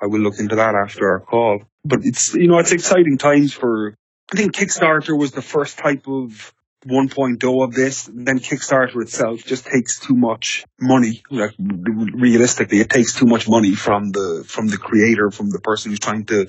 I 0.01 0.07
will 0.07 0.21
look 0.21 0.39
into 0.39 0.57
that 0.57 0.75
after 0.75 1.11
our 1.11 1.21
call. 1.21 1.63
But 1.85 2.01
it's 2.05 2.35
you 2.35 2.49
know 2.49 2.59
it's 2.59 2.73
exciting 2.73 3.19
times 3.19 3.53
for. 3.53 3.95
I 4.33 4.37
think 4.37 4.55
Kickstarter 4.55 5.19
was 5.19 5.33
the 5.33 5.43
first 5.43 5.79
type 5.79 6.07
of 6.07 6.55
1.0 6.87 7.65
of 7.65 7.75
this, 7.75 8.09
then 8.13 8.39
Kickstarter 8.39 9.03
itself 9.03 9.45
just 9.45 9.67
takes 9.67 9.99
too 9.99 10.15
much 10.15 10.65
money. 10.81 11.23
Like 11.31 11.55
realistically, 11.59 12.81
it 12.81 12.91
takes 12.91 13.15
too 13.15 13.27
much 13.27 13.49
money 13.49 13.75
from 13.75 14.11
the 14.11 14.45
from 14.47 14.69
the 14.69 14.79
creator, 14.79 15.31
from 15.31 15.51
the 15.51 15.61
person 15.61 15.91
who's 15.91 15.99
trying 15.99 16.25
to 16.27 16.47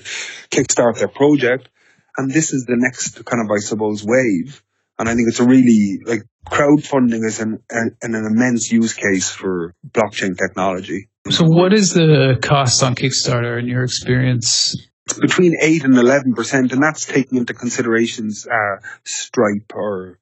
kickstart 0.50 0.98
their 0.98 1.08
project. 1.08 1.68
And 2.16 2.30
this 2.30 2.52
is 2.52 2.64
the 2.66 2.76
next 2.76 3.24
kind 3.24 3.42
of, 3.44 3.50
I 3.50 3.60
suppose, 3.60 4.04
wave. 4.04 4.62
And 4.98 5.08
I 5.08 5.14
think 5.14 5.28
it's 5.28 5.40
a 5.40 5.46
really 5.46 6.00
like 6.04 6.22
crowdfunding 6.46 7.24
is 7.24 7.40
an 7.40 7.58
an, 7.70 7.96
an 8.02 8.14
immense 8.14 8.70
use 8.70 8.94
case 8.94 9.30
for 9.30 9.74
blockchain 9.88 10.36
technology. 10.38 11.08
So, 11.28 11.44
what 11.44 11.72
is 11.72 11.92
the 11.92 12.38
cost 12.42 12.82
on 12.82 12.94
Kickstarter 12.94 13.58
in 13.58 13.66
your 13.66 13.82
experience? 13.82 14.76
Between 15.12 15.54
8 15.60 15.84
and 15.84 15.94
11%, 15.94 16.72
and 16.72 16.82
that's 16.82 17.06
taking 17.06 17.38
into 17.38 17.54
considerations 17.54 18.46
uh, 18.46 18.76
Stripe 19.04 19.72
or 19.74 20.18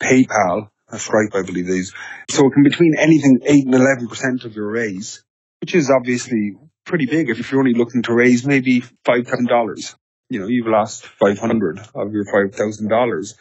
PayPal, 0.00 0.68
a 0.88 0.98
Stripe, 0.98 1.34
I 1.34 1.42
believe 1.42 1.68
is. 1.68 1.92
So 2.30 2.46
it 2.46 2.52
can 2.52 2.62
between 2.62 2.94
anything 2.98 3.40
8 3.44 3.66
and 3.66 3.74
11% 3.74 4.44
of 4.44 4.54
your 4.54 4.70
raise, 4.70 5.22
which 5.60 5.74
is 5.74 5.90
obviously 5.90 6.56
pretty 6.84 7.06
big 7.06 7.30
if 7.30 7.50
you're 7.50 7.60
only 7.60 7.74
looking 7.74 8.02
to 8.02 8.14
raise 8.14 8.46
maybe 8.46 8.82
$5,000. 9.06 9.94
You 10.32 10.40
know, 10.40 10.46
you've 10.48 10.66
lost 10.66 11.04
500 11.04 11.78
of 11.94 12.12
your 12.12 12.24
$5,000. 12.24 13.34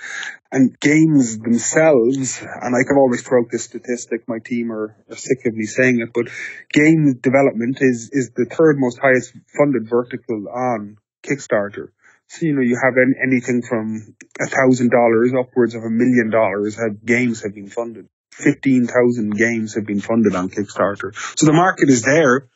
And 0.51 0.77
games 0.79 1.39
themselves, 1.39 2.41
and 2.41 2.75
I 2.75 2.83
can 2.85 2.97
always 2.97 3.21
throw 3.21 3.39
out 3.39 3.47
this 3.49 3.63
statistic, 3.63 4.27
my 4.27 4.39
team 4.43 4.71
are, 4.71 4.97
are 5.09 5.15
sick 5.15 5.45
of 5.45 5.53
me 5.53 5.65
saying 5.65 6.01
it, 6.01 6.09
but 6.13 6.27
game 6.73 7.17
development 7.21 7.77
is, 7.79 8.09
is 8.11 8.31
the 8.35 8.45
third 8.45 8.75
most 8.77 8.99
highest 8.99 9.33
funded 9.57 9.89
vertical 9.89 10.47
on 10.53 10.97
Kickstarter. 11.23 11.91
So, 12.27 12.45
you 12.45 12.53
know, 12.53 12.61
you 12.61 12.77
have 12.83 12.95
any, 12.97 13.35
anything 13.35 13.61
from 13.61 14.15
a 14.41 14.47
thousand 14.47 14.91
dollars 14.91 15.31
upwards 15.37 15.75
of 15.75 15.83
a 15.83 15.89
million 15.89 16.29
dollars 16.29 16.75
have 16.75 17.05
games 17.05 17.43
have 17.43 17.55
been 17.55 17.69
funded. 17.69 18.07
15,000 18.33 19.37
games 19.37 19.75
have 19.75 19.85
been 19.85 20.01
funded 20.01 20.35
on 20.35 20.49
Kickstarter. 20.49 21.15
So 21.37 21.45
the 21.45 21.53
market 21.53 21.89
is 21.89 22.01
there. 22.01 22.49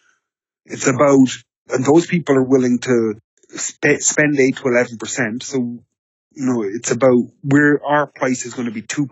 It's 0.66 0.88
about, 0.88 1.28
and 1.70 1.86
those 1.86 2.08
people 2.08 2.36
are 2.36 2.44
willing 2.44 2.80
to 2.80 3.16
sp- 3.56 4.00
spend 4.00 4.40
8 4.40 4.56
to 4.58 4.64
11%. 4.64 5.44
So, 5.44 5.58
you 5.58 6.46
know, 6.46 6.64
it's 6.64 6.92
about 6.92 7.32
where 7.44 7.80
our 7.86 8.08
price 8.08 8.46
is 8.46 8.54
going 8.54 8.68
to 8.68 8.74
be 8.74 8.82
2%. 8.82 9.08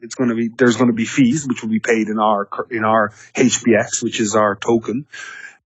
It's 0.00 0.14
going 0.14 0.30
to 0.30 0.36
be, 0.36 0.48
there's 0.56 0.76
going 0.76 0.90
to 0.90 0.96
be 0.96 1.04
fees, 1.04 1.46
which 1.46 1.62
will 1.62 1.70
be 1.70 1.80
paid 1.80 2.08
in 2.08 2.18
our, 2.18 2.48
in 2.70 2.84
our 2.84 3.10
HBX, 3.34 4.02
which 4.02 4.20
is 4.20 4.34
our 4.34 4.56
token, 4.56 5.06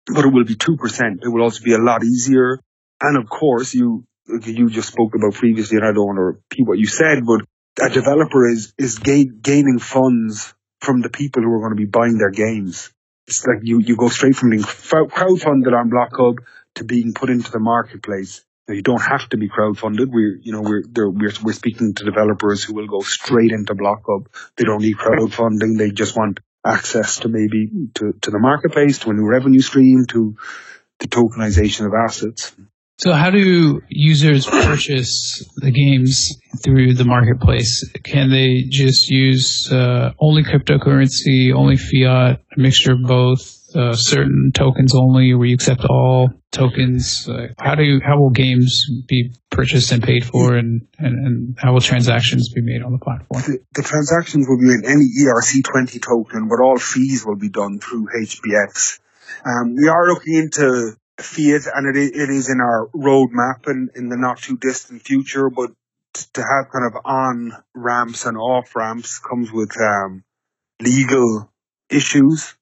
but 0.07 0.25
it 0.25 0.33
will 0.33 0.45
be 0.45 0.57
2%. 0.57 0.79
It 1.23 1.29
will 1.29 1.43
also 1.43 1.63
be 1.63 1.75
a 1.75 1.79
lot 1.79 2.05
easier. 2.05 2.61
And 3.01 3.17
of 3.17 3.29
course, 3.29 3.75
you, 3.75 4.05
you 4.27 4.71
just 4.71 4.89
spoke 4.89 5.15
about 5.15 5.35
previously, 5.35 5.79
and 5.79 5.87
I 5.87 5.93
don't 5.93 6.07
want 6.07 6.17
to 6.17 6.23
repeat 6.23 6.67
what 6.67 6.79
you 6.79 6.87
said, 6.87 7.25
but 7.25 7.43
a 7.81 7.91
developer 7.91 8.49
is 8.49 8.73
is 8.77 8.99
gain, 8.99 9.39
gaining 9.41 9.79
funds 9.79 10.55
from 10.81 11.01
the 11.01 11.09
people 11.09 11.43
who 11.43 11.53
are 11.53 11.61
going 11.61 11.77
to 11.77 11.77
be 11.77 11.87
buying 11.87 12.19
their 12.19 12.31
games. 12.31 12.91
It's 13.27 13.47
like 13.47 13.61
you 13.63 13.79
you 13.81 13.97
go 13.97 14.09
straight 14.09 14.37
from 14.37 14.51
being 14.51 14.63
crowdfunded 14.63 15.73
on 15.73 15.91
BlockHub 15.91 16.37
to 16.79 16.85
being 16.85 17.13
put 17.15 17.31
into 17.31 17.51
the 17.51 17.61
marketplace. 17.61 18.45
Now, 18.67 18.75
you 18.75 18.83
don't 18.83 19.01
have 19.01 19.29
to 19.31 19.37
be 19.37 19.49
crowdfunded. 19.49 20.09
We're 20.09 20.37
you 20.43 20.53
know 20.53 20.61
we're 20.61 20.83
we're 20.95 21.33
we're 21.43 21.53
speaking 21.53 21.95
to 21.95 22.05
developers 22.05 22.65
who 22.65 22.75
will 22.75 22.87
go 22.87 23.01
straight 23.01 23.53
into 23.53 23.75
BlockHub. 23.75 24.27
They 24.57 24.65
don't 24.65 24.83
need 24.83 24.97
crowdfunding. 24.97 25.79
They 25.79 25.91
just 25.91 26.17
want 26.17 26.41
access 26.67 27.21
to 27.21 27.29
maybe 27.29 27.71
to, 27.95 28.13
to 28.21 28.31
the 28.31 28.39
marketplace, 28.39 28.99
to 29.01 29.11
a 29.11 29.15
new 29.15 29.27
revenue 29.27 29.61
stream, 29.61 30.05
to 30.09 30.37
the 30.99 31.09
tokenization 31.09 31.87
of 31.87 31.93
assets. 31.95 32.55
So 32.99 33.13
how 33.13 33.31
do 33.31 33.81
users 33.89 34.45
purchase 34.45 35.49
the 35.57 35.71
games 35.71 36.37
through 36.65 36.95
the 36.95 37.05
marketplace? 37.05 37.89
Can 38.03 38.29
they 38.29 38.65
just 38.69 39.09
use 39.09 39.71
uh, 39.71 40.13
only 40.19 40.43
cryptocurrency, 40.43 41.55
only 41.55 41.77
fiat, 41.77 42.41
a 42.57 42.61
mixture 42.61 42.95
of 42.95 43.03
both, 43.05 43.58
uh, 43.75 43.95
certain 43.95 44.51
tokens 44.55 44.95
only, 44.95 45.35
where 45.35 45.47
you 45.47 45.55
accept 45.55 45.85
all 45.89 46.31
tokens? 46.53 47.29
Uh, 47.29 47.49
how 47.59 47.75
do 47.75 47.83
you, 47.83 48.01
how 48.05 48.19
will 48.19 48.31
games 48.31 48.87
be 49.07 49.33
purchased 49.51 49.93
and 49.93 50.03
paid 50.03 50.25
for, 50.25 50.57
and, 50.57 50.87
and, 50.99 51.27
and 51.27 51.59
how 51.59 51.73
will 51.73 51.81
transactions 51.81 52.53
be 52.53 52.63
made 52.63 52.83
on 52.83 52.93
the 52.93 52.99
platform? 52.99 53.43
The, 53.43 53.59
the 53.75 53.83
transactions 53.83 54.47
will 54.49 54.59
be 54.59 54.73
in 54.73 54.85
any 54.85 55.07
ERC20 55.25 56.03
token, 56.03 56.49
but 56.49 56.63
all 56.63 56.79
fees 56.79 57.25
will 57.27 57.37
be 57.37 57.49
done 57.51 57.79
through 57.79 58.09
HBX. 58.21 59.01
Um, 59.45 59.75
we 59.75 59.89
are 59.89 60.09
looking 60.09 60.37
into 60.37 60.97
fiat 61.19 61.63
and 61.75 61.97
it, 61.97 62.15
it 62.15 62.31
is 62.31 62.49
in 62.49 62.61
our 62.61 62.89
roadmap 62.95 63.67
and 63.67 63.91
in 63.95 64.09
the 64.09 64.17
not 64.17 64.39
too 64.39 64.57
distant 64.57 65.03
future, 65.03 65.51
but 65.51 65.71
to 66.35 66.41
have 66.41 66.73
kind 66.73 66.87
of 66.87 67.01
on 67.05 67.53
ramps 67.75 68.25
and 68.27 68.37
off 68.37 68.75
ramps 68.75 69.19
comes 69.19 69.53
with 69.53 69.71
um, 69.81 70.25
legal 70.81 71.51
issues. 71.91 72.55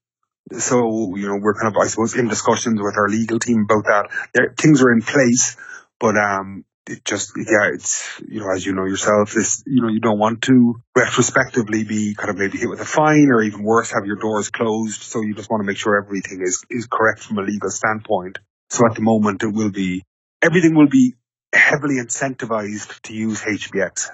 So, 0.51 1.15
you 1.15 1.27
know, 1.27 1.37
we're 1.41 1.55
kind 1.55 1.75
of, 1.75 1.81
I 1.81 1.87
suppose, 1.87 2.15
in 2.15 2.27
discussions 2.27 2.79
with 2.81 2.95
our 2.95 3.09
legal 3.09 3.39
team 3.39 3.65
about 3.69 3.85
that. 3.85 4.09
There, 4.33 4.53
things 4.57 4.81
are 4.81 4.91
in 4.91 5.01
place, 5.01 5.57
but 5.99 6.15
um, 6.17 6.63
it 6.87 7.03
just, 7.03 7.33
yeah, 7.35 7.69
it's, 7.73 8.21
you 8.27 8.39
know, 8.39 8.51
as 8.53 8.65
you 8.65 8.73
know 8.73 8.85
yourself, 8.85 9.33
this, 9.33 9.61
you 9.65 9.81
know, 9.81 9.89
you 9.89 9.99
don't 9.99 10.19
want 10.19 10.43
to 10.43 10.75
retrospectively 10.95 11.83
be 11.83 12.15
kind 12.15 12.29
of 12.29 12.37
maybe 12.37 12.57
hit 12.57 12.69
with 12.69 12.79
a 12.79 12.85
fine 12.85 13.29
or 13.29 13.41
even 13.43 13.63
worse, 13.63 13.91
have 13.91 14.05
your 14.05 14.15
doors 14.15 14.49
closed. 14.49 15.01
So 15.01 15.21
you 15.21 15.35
just 15.35 15.49
want 15.49 15.61
to 15.61 15.65
make 15.65 15.77
sure 15.77 16.01
everything 16.01 16.41
is, 16.41 16.63
is 16.69 16.87
correct 16.89 17.19
from 17.19 17.39
a 17.39 17.41
legal 17.41 17.69
standpoint. 17.69 18.39
So 18.69 18.85
at 18.85 18.95
the 18.95 19.01
moment, 19.01 19.43
it 19.43 19.53
will 19.53 19.71
be, 19.71 20.03
everything 20.41 20.75
will 20.75 20.89
be 20.89 21.15
heavily 21.53 21.95
incentivized 21.95 23.01
to 23.03 23.13
use 23.13 23.41
HBX. 23.41 24.09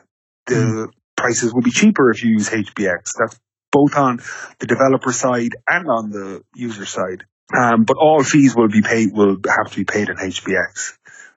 The 0.47 0.55
mm. 0.55 0.87
prices 1.15 1.53
will 1.53 1.61
be 1.61 1.71
cheaper 1.71 2.11
if 2.11 2.23
you 2.23 2.31
use 2.31 2.49
HBX. 2.49 3.11
That's 3.17 3.39
both 3.73 3.97
on 3.97 4.19
the 4.59 4.67
developer 4.67 5.11
side 5.11 5.55
and 5.67 5.87
on 5.89 6.11
the 6.11 6.43
user 6.55 6.85
side. 6.85 7.23
Um, 7.53 7.83
but 7.83 7.97
all 7.97 8.23
fees 8.23 8.55
will 8.55 8.69
be 8.69 8.81
paid, 8.81 9.09
will 9.11 9.37
have 9.47 9.71
to 9.71 9.77
be 9.77 9.83
paid 9.83 10.07
in 10.09 10.15
HBX 10.15 10.93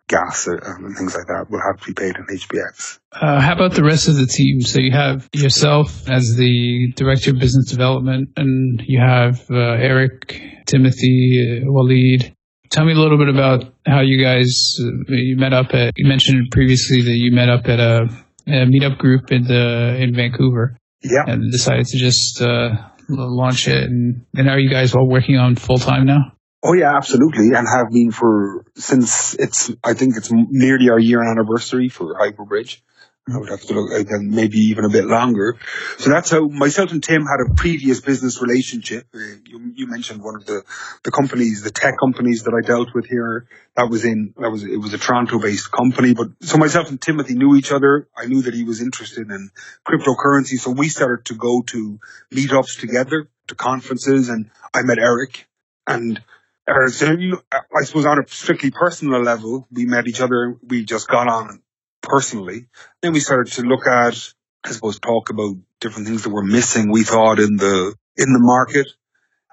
gas 0.08 0.46
and 0.46 0.96
things 0.96 1.16
like 1.16 1.26
that 1.26 1.46
will 1.50 1.60
have 1.60 1.80
to 1.80 1.86
be 1.86 1.94
paid 1.94 2.14
in 2.16 2.26
HBX. 2.26 2.98
Uh, 3.12 3.40
how 3.40 3.54
about 3.54 3.72
the 3.72 3.82
rest 3.82 4.08
of 4.08 4.16
the 4.16 4.26
team? 4.26 4.60
So 4.60 4.80
you 4.80 4.92
have 4.92 5.28
yourself 5.32 6.08
as 6.08 6.36
the 6.36 6.92
director 6.94 7.30
of 7.30 7.38
business 7.40 7.70
development, 7.70 8.30
and 8.36 8.82
you 8.86 9.00
have 9.00 9.50
uh, 9.50 9.54
Eric, 9.54 10.40
Timothy, 10.66 11.62
uh, 11.62 11.70
Walid. 11.70 12.32
Tell 12.70 12.84
me 12.84 12.92
a 12.92 12.96
little 12.96 13.18
bit 13.18 13.28
about 13.28 13.64
how 13.86 14.00
you 14.00 14.22
guys 14.22 14.76
uh, 14.80 15.12
you 15.12 15.36
met 15.36 15.52
up 15.52 15.72
at. 15.72 15.92
You 15.96 16.06
mentioned 16.06 16.50
previously 16.50 17.02
that 17.02 17.16
you 17.16 17.32
met 17.32 17.48
up 17.48 17.66
at 17.66 17.80
a, 17.80 18.08
a 18.46 18.66
meetup 18.66 18.98
group 18.98 19.32
in 19.32 19.44
the 19.44 19.96
in 20.00 20.14
Vancouver. 20.14 20.76
Yeah, 21.02 21.24
and 21.26 21.52
decided 21.52 21.86
to 21.86 21.98
just 21.98 22.40
uh, 22.42 22.70
launch 23.08 23.68
it. 23.68 23.84
And, 23.84 24.26
and 24.34 24.48
are 24.48 24.58
you 24.58 24.70
guys 24.70 24.94
all 24.94 25.08
working 25.08 25.36
on 25.36 25.56
full 25.56 25.78
time 25.78 26.06
now? 26.06 26.32
Oh 26.62 26.72
yeah, 26.72 26.96
absolutely, 26.96 27.50
and 27.54 27.66
have 27.68 27.92
been 27.92 28.10
for 28.10 28.64
since 28.74 29.34
it's. 29.34 29.70
I 29.84 29.94
think 29.94 30.16
it's 30.16 30.30
nearly 30.32 30.90
our 30.90 30.98
year 30.98 31.22
anniversary 31.22 31.88
for 31.88 32.14
Hyperbridge. 32.14 32.80
I 33.28 33.38
would 33.38 33.48
have 33.48 33.62
to 33.62 33.74
look 33.74 33.90
again, 33.90 34.30
maybe 34.30 34.58
even 34.58 34.84
a 34.84 34.88
bit 34.88 35.04
longer. 35.04 35.58
So 35.98 36.10
that's 36.10 36.30
how 36.30 36.46
myself 36.46 36.92
and 36.92 37.02
Tim 37.02 37.26
had 37.26 37.40
a 37.44 37.54
previous 37.54 38.00
business 38.00 38.40
relationship. 38.40 39.08
Uh, 39.12 39.18
you, 39.44 39.72
you, 39.74 39.86
mentioned 39.88 40.22
one 40.22 40.36
of 40.36 40.46
the, 40.46 40.62
the 41.02 41.10
companies, 41.10 41.62
the 41.62 41.72
tech 41.72 41.94
companies 41.98 42.44
that 42.44 42.54
I 42.54 42.64
dealt 42.64 42.94
with 42.94 43.06
here. 43.06 43.48
That 43.74 43.90
was 43.90 44.04
in, 44.04 44.32
that 44.38 44.48
was, 44.50 44.62
it 44.62 44.76
was 44.76 44.94
a 44.94 44.98
Toronto 44.98 45.40
based 45.40 45.72
company. 45.72 46.14
But 46.14 46.28
so 46.42 46.56
myself 46.56 46.88
and 46.88 47.02
Timothy 47.02 47.34
knew 47.34 47.56
each 47.56 47.72
other. 47.72 48.06
I 48.16 48.26
knew 48.26 48.42
that 48.42 48.54
he 48.54 48.62
was 48.62 48.80
interested 48.80 49.28
in 49.28 49.50
cryptocurrency. 49.84 50.60
So 50.60 50.70
we 50.70 50.88
started 50.88 51.24
to 51.24 51.34
go 51.34 51.62
to 51.62 51.98
meetups 52.32 52.78
together, 52.78 53.28
to 53.48 53.54
conferences 53.56 54.28
and 54.28 54.50
I 54.72 54.82
met 54.82 54.98
Eric 55.00 55.48
and 55.84 56.22
Eric, 56.68 56.94
so 56.94 57.16
I 57.52 57.84
suppose 57.84 58.06
on 58.06 58.18
a 58.18 58.28
strictly 58.28 58.70
personal 58.70 59.22
level, 59.22 59.66
we 59.70 59.84
met 59.86 60.08
each 60.08 60.20
other. 60.20 60.56
We 60.66 60.84
just 60.84 61.08
got 61.08 61.28
on 61.28 61.62
personally. 62.06 62.68
Then 63.02 63.12
we 63.12 63.20
started 63.20 63.52
to 63.54 63.62
look 63.62 63.86
at, 63.86 64.16
I 64.64 64.70
suppose, 64.70 64.98
talk 64.98 65.30
about 65.30 65.56
different 65.80 66.08
things 66.08 66.22
that 66.22 66.30
were 66.30 66.44
missing. 66.44 66.90
We 66.90 67.04
thought 67.04 67.38
in 67.38 67.56
the 67.56 67.94
in 68.16 68.32
the 68.32 68.40
market, 68.40 68.86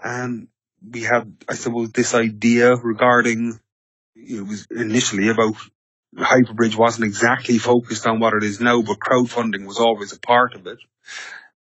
and 0.02 0.48
we 0.82 1.02
had, 1.02 1.36
I 1.50 1.56
suppose, 1.56 1.92
this 1.92 2.14
idea 2.14 2.76
regarding. 2.76 3.60
It 4.16 4.48
was 4.48 4.68
initially 4.72 5.28
about 5.30 5.56
Hyperbridge 6.18 6.76
wasn't 6.76 7.06
exactly 7.06 7.58
focused 7.58 8.06
on 8.06 8.20
what 8.20 8.34
it 8.34 8.44
is 8.44 8.60
now, 8.60 8.82
but 8.82 9.00
crowdfunding 9.00 9.66
was 9.66 9.80
always 9.80 10.14
a 10.14 10.20
part 10.20 10.54
of 10.54 10.68
it. 10.68 10.78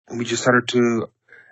And 0.09 0.19
we 0.19 0.25
just 0.25 0.43
started 0.43 0.69
to 0.69 1.09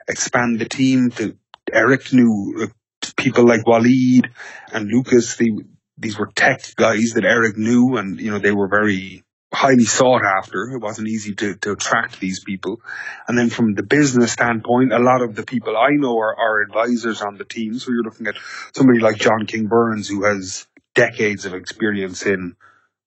expand 0.09 0.61
the 0.61 0.69
team. 0.69 1.11
To, 1.13 1.37
Eric 1.73 2.13
knew 2.13 2.63
uh, 2.63 3.09
people 3.17 3.47
like 3.47 3.67
Walid 3.67 4.31
and 4.73 4.89
Lucas. 4.89 5.37
They 5.37 5.51
these 6.03 6.19
were 6.19 6.31
tech 6.35 6.75
guys 6.77 7.13
that 7.15 7.25
Eric 7.25 7.57
knew, 7.57 7.97
and 7.97 8.21
you 8.21 8.31
know 8.31 8.39
they 8.39 8.53
were 8.53 8.69
very 8.69 9.25
highly 9.53 9.85
sought 9.85 10.23
after. 10.25 10.71
It 10.71 10.81
wasn't 10.81 11.09
easy 11.09 11.35
to, 11.35 11.55
to 11.57 11.73
attract 11.73 12.21
these 12.21 12.43
people. 12.43 12.81
And 13.29 13.37
then 13.37 13.51
from 13.51 13.75
the 13.75 13.83
business 13.83 14.33
standpoint, 14.33 14.93
a 14.93 14.99
lot 14.99 15.21
of 15.21 15.35
the 15.35 15.43
people 15.43 15.77
I 15.77 15.91
know 15.91 16.19
are, 16.19 16.35
are 16.39 16.63
advisors 16.63 17.21
on 17.21 17.37
the 17.37 17.45
team. 17.45 17.79
So 17.79 17.91
you're 17.91 18.03
looking 18.03 18.27
at 18.27 18.37
somebody 18.75 19.01
like 19.01 19.17
John 19.17 19.47
King 19.47 19.67
Burns, 19.67 20.09
who 20.09 20.25
has 20.25 20.67
decades 20.95 21.45
of 21.45 21.55
experience 21.55 22.25
in 22.25 22.57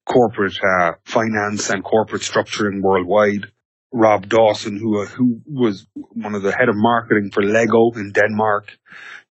corporate 0.06 0.58
uh, 0.64 0.94
finance 1.04 1.70
and 1.70 1.84
corporate 1.84 2.22
structuring 2.22 2.82
worldwide. 2.82 3.52
Rob 3.98 4.28
Dawson, 4.28 4.78
who 4.78 5.02
uh, 5.02 5.06
who 5.06 5.42
was 5.48 5.88
one 5.94 6.36
of 6.36 6.44
the 6.44 6.52
head 6.52 6.70
of 6.70 6.76
marketing 6.76 7.32
for 7.34 7.44
Lego 7.44 7.92
in 7.96 8.12
Denmark, 8.12 8.78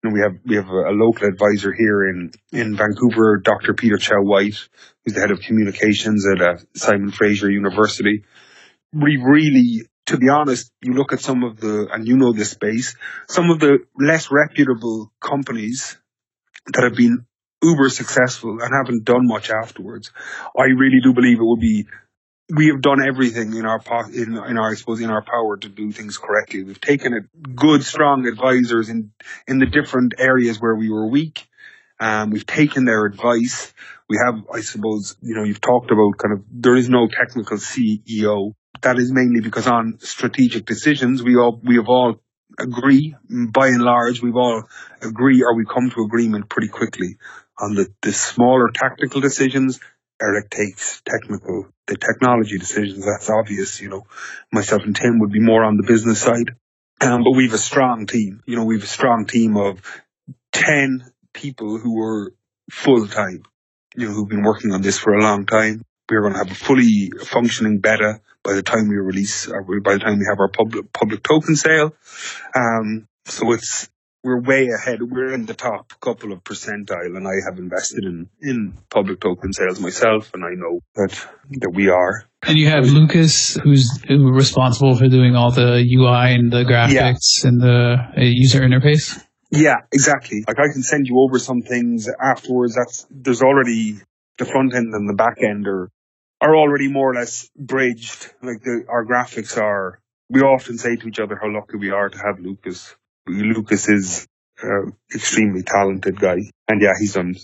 know, 0.04 0.10
we 0.12 0.20
have 0.20 0.38
we 0.44 0.56
have 0.56 0.68
a, 0.68 0.90
a, 0.90 0.94
local 0.94 1.26
advisor 1.26 1.72
here 1.72 2.08
in 2.08 2.30
in 2.52 2.76
Vancouver, 2.76 3.40
Dr. 3.42 3.74
Peter 3.74 3.96
Chow 3.96 4.22
White, 4.22 4.56
who's 5.04 5.14
the 5.14 5.20
head 5.20 5.30
of 5.30 5.40
communications 5.40 6.26
at 6.26 6.40
uh, 6.40 6.56
Simon 6.74 7.10
Fraser 7.10 7.50
University. 7.50 8.24
We 8.92 9.16
really, 9.16 9.88
to 10.06 10.18
be 10.18 10.28
honest, 10.28 10.70
you 10.82 10.92
look 10.92 11.12
at 11.12 11.20
some 11.20 11.42
of 11.42 11.58
the, 11.58 11.88
and 11.92 12.06
you 12.06 12.16
know 12.16 12.32
this 12.32 12.50
space, 12.50 12.94
some 13.28 13.50
of 13.50 13.58
the 13.58 13.78
less 13.98 14.30
reputable 14.30 15.12
companies 15.20 15.96
that 16.72 16.84
have 16.84 16.94
been 16.94 17.26
uber 17.62 17.88
successful 17.88 18.58
and 18.60 18.70
haven't 18.72 19.04
done 19.04 19.26
much 19.26 19.50
afterwards. 19.50 20.12
I 20.56 20.64
really 20.64 21.00
do 21.02 21.14
believe 21.14 21.38
it 21.38 21.44
would 21.44 21.60
be 21.60 21.86
we 22.50 22.68
have 22.68 22.82
done 22.82 23.06
everything 23.06 23.54
in 23.54 23.64
our 23.64 23.80
in, 24.12 24.36
in 24.36 24.58
our 24.58 24.72
I 24.72 24.74
suppose 24.74 25.00
in 25.00 25.10
our 25.10 25.24
power 25.24 25.56
to 25.56 25.68
do 25.68 25.92
things 25.92 26.18
correctly. 26.18 26.62
We've 26.62 26.80
taken 26.80 27.14
it 27.14 27.56
good, 27.56 27.84
strong 27.84 28.26
advisors 28.26 28.88
in 28.88 29.12
in 29.46 29.58
the 29.58 29.66
different 29.66 30.14
areas 30.18 30.60
where 30.60 30.74
we 30.74 30.90
were 30.90 31.08
weak. 31.08 31.46
Um, 32.00 32.30
we've 32.30 32.46
taken 32.46 32.84
their 32.84 33.06
advice. 33.06 33.72
We 34.08 34.18
have, 34.18 34.44
I 34.52 34.60
suppose, 34.60 35.16
you 35.22 35.34
know, 35.34 35.44
you've 35.44 35.60
talked 35.60 35.90
about 35.90 36.18
kind 36.18 36.34
of, 36.34 36.44
there 36.50 36.76
is 36.76 36.88
no 36.88 37.08
technical 37.08 37.56
CEO. 37.56 38.52
That 38.82 38.98
is 38.98 39.12
mainly 39.12 39.40
because 39.40 39.66
on 39.66 39.98
strategic 40.00 40.66
decisions, 40.66 41.22
we 41.22 41.36
all, 41.36 41.60
we 41.62 41.76
have 41.76 41.88
all 41.88 42.20
agree, 42.58 43.14
by 43.30 43.68
and 43.68 43.82
large, 43.82 44.20
we've 44.20 44.36
all 44.36 44.64
agree 45.00 45.42
or 45.42 45.56
we 45.56 45.64
come 45.64 45.90
to 45.90 46.02
agreement 46.02 46.48
pretty 46.48 46.68
quickly 46.68 47.16
on 47.58 47.74
the, 47.74 47.86
the 48.02 48.12
smaller 48.12 48.68
tactical 48.74 49.20
decisions. 49.20 49.80
Eric 50.22 50.50
takes 50.50 51.02
technical, 51.02 51.66
the 51.86 51.96
technology 51.96 52.58
decisions. 52.58 53.04
That's 53.04 53.30
obvious. 53.30 53.80
You 53.80 53.90
know, 53.90 54.06
myself 54.52 54.82
and 54.84 54.94
Tim 54.94 55.20
would 55.20 55.32
be 55.32 55.40
more 55.40 55.64
on 55.64 55.76
the 55.76 55.82
business 55.82 56.20
side. 56.20 56.54
Um, 57.00 57.24
but 57.24 57.32
we've 57.32 57.52
a 57.52 57.58
strong 57.58 58.06
team. 58.06 58.42
You 58.46 58.56
know, 58.56 58.64
we've 58.64 58.82
a 58.82 58.86
strong 58.86 59.26
team 59.26 59.56
of 59.56 59.80
10 60.52 61.04
people 61.32 61.78
who 61.78 62.00
are 62.02 62.32
full 62.70 63.06
time, 63.06 63.42
you 63.96 64.06
know, 64.06 64.14
who've 64.14 64.28
been 64.28 64.44
working 64.44 64.72
on 64.72 64.80
this 64.80 64.98
for 64.98 65.12
a 65.12 65.22
long 65.22 65.44
time. 65.44 65.82
We're 66.08 66.22
going 66.22 66.34
to 66.34 66.38
have 66.38 66.50
a 66.50 66.54
fully 66.54 67.10
functioning 67.24 67.80
beta 67.80 68.20
by 68.42 68.52
the 68.52 68.62
time 68.62 68.88
we 68.88 68.96
release, 68.96 69.48
or 69.48 69.62
by 69.80 69.94
the 69.94 69.98
time 69.98 70.18
we 70.18 70.26
have 70.28 70.38
our 70.38 70.50
public 70.50 70.92
public 70.92 71.22
token 71.22 71.56
sale. 71.56 71.94
Um, 72.54 73.08
so 73.24 73.52
it's 73.52 73.88
we're 74.24 74.40
way 74.40 74.68
ahead. 74.68 75.00
We're 75.02 75.34
in 75.34 75.44
the 75.44 75.54
top 75.54 75.92
couple 76.00 76.32
of 76.32 76.42
percentile, 76.42 77.14
and 77.14 77.28
I 77.28 77.36
have 77.46 77.58
invested 77.58 78.04
in 78.04 78.28
in 78.40 78.72
public 78.90 79.20
token 79.20 79.52
sales 79.52 79.78
myself, 79.78 80.32
and 80.32 80.42
I 80.44 80.54
know 80.56 80.80
that 80.96 81.12
that 81.60 81.72
we 81.72 81.90
are. 81.90 82.24
And 82.42 82.58
you 82.58 82.68
have 82.68 82.86
Lucas, 82.86 83.56
who's 83.62 84.02
responsible 84.08 84.96
for 84.96 85.08
doing 85.08 85.36
all 85.36 85.50
the 85.50 85.84
UI 85.84 86.34
and 86.34 86.50
the 86.50 86.64
graphics 86.64 87.42
yeah. 87.42 87.48
and 87.48 87.60
the 87.60 87.96
uh, 88.16 88.20
user 88.20 88.60
interface. 88.60 89.22
Yeah, 89.50 89.76
exactly. 89.92 90.44
Like 90.48 90.58
I 90.58 90.72
can 90.72 90.82
send 90.82 91.06
you 91.06 91.20
over 91.20 91.38
some 91.38 91.60
things 91.60 92.08
afterwards. 92.20 92.74
That's 92.74 93.06
there's 93.10 93.42
already 93.42 93.98
the 94.38 94.46
front 94.46 94.74
end 94.74 94.92
and 94.94 95.08
the 95.08 95.14
back 95.14 95.36
end 95.42 95.68
are 95.68 95.90
are 96.40 96.56
already 96.56 96.88
more 96.88 97.12
or 97.12 97.14
less 97.14 97.48
bridged. 97.56 98.32
Like 98.42 98.62
the 98.62 98.84
our 98.88 99.04
graphics 99.04 99.60
are. 99.60 100.00
We 100.30 100.40
often 100.40 100.78
say 100.78 100.96
to 100.96 101.06
each 101.06 101.20
other 101.20 101.38
how 101.40 101.52
lucky 101.52 101.76
we 101.76 101.90
are 101.90 102.08
to 102.08 102.16
have 102.16 102.40
Lucas. 102.40 102.96
Lucas 103.26 103.88
is 103.88 104.26
an 104.62 104.96
extremely 105.14 105.62
talented 105.62 106.20
guy, 106.20 106.38
and 106.68 106.80
yeah, 106.80 106.92
he's 106.98 107.14
done 107.14 107.34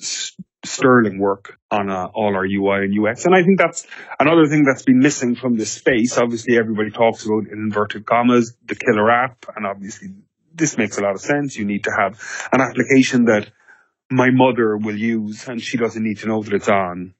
sterling 0.64 1.18
work 1.18 1.58
on 1.70 1.90
uh, 1.90 2.08
all 2.14 2.36
our 2.36 2.44
UI 2.44 2.84
and 2.84 2.94
UX. 2.94 3.24
And 3.24 3.34
I 3.34 3.42
think 3.42 3.58
that's 3.58 3.86
another 4.18 4.46
thing 4.46 4.64
that's 4.64 4.82
been 4.82 4.98
missing 4.98 5.34
from 5.34 5.56
this 5.56 5.72
space. 5.72 6.18
Obviously, 6.18 6.58
everybody 6.58 6.90
talks 6.90 7.24
about 7.24 7.46
in 7.50 7.58
inverted 7.58 8.04
commas 8.04 8.54
the 8.64 8.74
killer 8.74 9.10
app, 9.10 9.46
and 9.56 9.66
obviously 9.66 10.08
this 10.54 10.76
makes 10.76 10.98
a 10.98 11.02
lot 11.02 11.14
of 11.14 11.20
sense. 11.20 11.56
You 11.56 11.64
need 11.64 11.84
to 11.84 11.90
have 11.90 12.20
an 12.52 12.60
application 12.60 13.24
that 13.26 13.50
my 14.10 14.28
mother 14.30 14.76
will 14.76 14.96
use 14.96 15.46
and 15.46 15.62
she 15.62 15.76
doesn't 15.76 16.02
need 16.02 16.18
to 16.18 16.26
know 16.26 16.42
that 16.42 16.52
it's 16.52 16.68
on, 16.68 17.14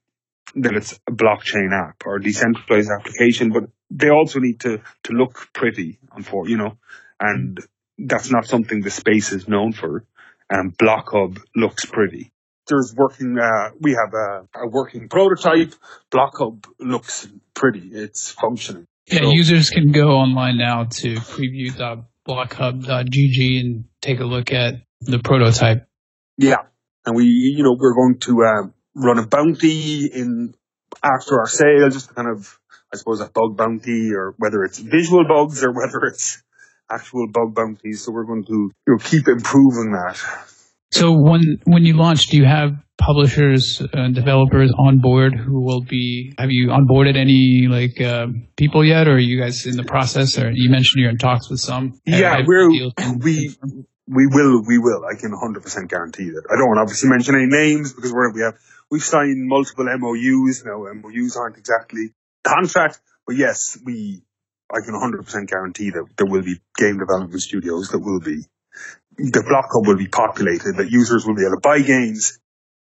that 0.57 0.75
it's 0.75 0.99
a 1.09 1.12
blockchain 1.12 1.70
app 1.73 2.03
or 2.05 2.16
a 2.16 2.23
decentralized 2.23 2.90
application, 2.90 3.51
but 3.53 3.64
they 3.90 4.11
also 4.11 4.40
need 4.40 4.61
to, 4.61 4.81
to 5.05 5.12
look 5.12 5.49
pretty 5.55 5.99
for, 6.25 6.49
you 6.49 6.57
know, 6.57 6.77
and 7.20 7.61
that's 8.07 8.31
not 8.31 8.47
something 8.47 8.81
the 8.81 8.91
space 8.91 9.33
is 9.33 9.49
known 9.49 9.73
for. 9.73 10.05
And 10.49 10.77
BlockHub 10.77 11.41
looks 11.55 11.85
pretty. 11.85 12.33
There's 12.67 12.95
working, 12.97 13.37
uh, 13.39 13.71
we 13.81 13.93
have 13.93 14.13
a, 14.15 14.65
a 14.65 14.69
working 14.69 15.09
prototype. 15.09 15.75
BlockHub 16.11 16.65
looks 16.79 17.29
pretty. 17.55 17.91
It's 17.93 18.31
functioning. 18.31 18.87
Yeah, 19.07 19.21
so, 19.21 19.31
users 19.33 19.71
can 19.71 19.93
go 19.93 20.11
online 20.11 20.59
now 20.59 20.85
to 20.85 21.15
preview 21.17 22.05
blockhub.gg 22.29 23.61
and 23.61 23.85
take 24.01 24.21
a 24.21 24.25
look 24.25 24.53
at 24.53 24.75
the 25.01 25.19
prototype. 25.19 25.87
Yeah. 26.37 26.57
And 27.07 27.17
we, 27.17 27.25
you 27.25 27.63
know, 27.63 27.77
we're 27.79 27.95
going 27.95 28.19
to 28.21 28.43
uh, 28.43 28.69
run 28.95 29.19
a 29.19 29.27
bounty 29.27 30.07
in 30.07 30.55
after 31.03 31.39
our 31.39 31.47
sale, 31.47 31.89
just 31.91 32.09
to 32.09 32.15
kind 32.15 32.29
of, 32.29 32.59
I 32.93 32.97
suppose, 32.97 33.21
a 33.21 33.31
bug 33.31 33.57
bounty 33.57 34.13
or 34.15 34.35
whether 34.39 34.63
it's 34.65 34.79
visual 34.79 35.25
bugs 35.27 35.65
or 35.65 35.73
whether 35.73 36.05
it's 36.07 36.43
actual 36.90 37.29
bug 37.33 37.55
bounties. 37.55 38.05
So 38.05 38.12
we're 38.12 38.24
going 38.24 38.44
to 38.44 38.53
you 38.53 38.72
know, 38.87 38.98
keep 38.98 39.29
improving 39.29 39.92
that. 39.92 40.20
So 40.92 41.12
when 41.12 41.59
when 41.64 41.85
you 41.85 41.94
launch, 41.94 42.26
do 42.26 42.37
you 42.37 42.44
have 42.44 42.72
publishers 42.98 43.81
and 43.92 44.14
developers 44.14 44.72
on 44.76 44.98
board 44.98 45.35
who 45.35 45.64
will 45.64 45.83
be? 45.83 46.35
Have 46.38 46.50
you 46.50 46.68
onboarded 46.68 47.16
any 47.16 47.68
like 47.68 48.00
uh, 48.00 48.26
people 48.57 48.85
yet, 48.85 49.07
or 49.07 49.14
are 49.14 49.18
you 49.18 49.40
guys 49.40 49.66
in 49.66 49.76
the 49.76 49.85
process? 49.85 50.38
Or 50.38 50.50
you 50.50 50.68
mentioned 50.68 51.00
you're 51.00 51.11
in 51.11 51.18
talks 51.18 51.48
with 51.48 51.61
some. 51.61 52.00
Yeah, 52.05 52.42
we're 52.44 52.70
we 52.70 53.55
we 54.07 54.26
will 54.26 54.62
we 54.66 54.79
will. 54.79 55.03
I 55.05 55.14
can 55.18 55.31
100 55.31 55.62
percent 55.62 55.88
guarantee 55.88 56.31
that. 56.31 56.42
I 56.50 56.57
don't 56.57 56.66
want 56.66 56.79
to 56.79 56.83
obviously 56.83 57.09
mention 57.09 57.37
any 57.37 57.46
names 57.46 57.92
because 57.92 58.12
we're 58.12 58.33
we 58.33 58.42
have 58.42 58.55
we've 58.90 59.05
signed 59.05 59.46
multiple 59.48 59.87
MOUs. 59.87 60.64
Now 60.64 60.85
MOUs 60.92 61.37
aren't 61.37 61.57
exactly 61.57 62.12
contract, 62.42 63.00
but 63.26 63.37
yes, 63.37 63.79
we 63.85 64.22
I 64.71 64.85
can 64.85 64.95
100% 64.95 65.49
guarantee 65.49 65.91
that 65.91 66.07
there 66.17 66.27
will 66.27 66.43
be 66.43 66.61
game 66.77 66.99
development 66.99 67.43
studios 67.43 67.89
that 67.89 67.99
will 67.99 68.21
be 68.21 68.45
the 69.17 69.41
BlockHub 69.41 69.87
will 69.87 69.99
be 69.99 70.09
populated, 70.09 70.77
that 70.77 70.91
users 70.91 71.27
will 71.27 71.35
be 71.35 71.43
able 71.43 71.57
to 71.57 71.61
buy 71.61 71.81
games, 71.81 72.39